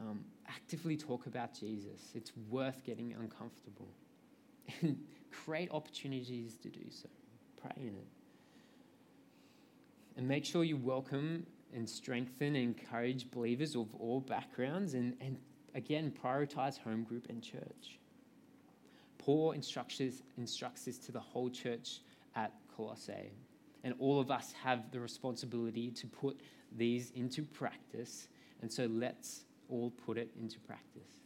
um, 0.00 0.24
actively 0.48 0.96
talk 0.96 1.26
about 1.26 1.54
Jesus. 1.54 2.12
It's 2.14 2.32
worth 2.48 2.82
getting 2.84 3.12
uncomfortable 3.12 3.88
and 4.80 4.98
create 5.30 5.70
opportunities 5.70 6.56
to 6.62 6.68
do 6.68 6.84
so. 6.90 7.08
Pray 7.60 7.72
in 7.76 7.88
it. 7.88 8.08
And 10.16 10.26
make 10.26 10.44
sure 10.44 10.64
you 10.64 10.76
welcome 10.76 11.46
and 11.74 11.88
strengthen 11.88 12.56
and 12.56 12.76
encourage 12.76 13.30
believers 13.30 13.76
of 13.76 13.94
all 13.94 14.20
backgrounds 14.20 14.94
and, 14.94 15.14
and 15.20 15.38
again, 15.74 16.12
prioritize 16.22 16.78
home 16.78 17.04
group 17.04 17.26
and 17.28 17.42
church. 17.42 17.98
Paul 19.18 19.52
instructs, 19.52 20.00
instructs 20.36 20.84
this 20.86 20.98
to 20.98 21.12
the 21.12 21.20
whole 21.20 21.50
church 21.50 22.00
at 22.34 22.52
Colossae. 22.74 23.32
And 23.84 23.94
all 23.98 24.20
of 24.20 24.30
us 24.30 24.52
have 24.62 24.90
the 24.90 25.00
responsibility 25.00 25.90
to 25.92 26.06
put 26.06 26.40
these 26.76 27.12
into 27.14 27.42
practice. 27.42 28.28
And 28.62 28.72
so 28.72 28.86
let's 28.86 29.44
all 29.70 29.92
put 30.06 30.18
it 30.18 30.30
into 30.40 30.58
practice. 30.60 31.20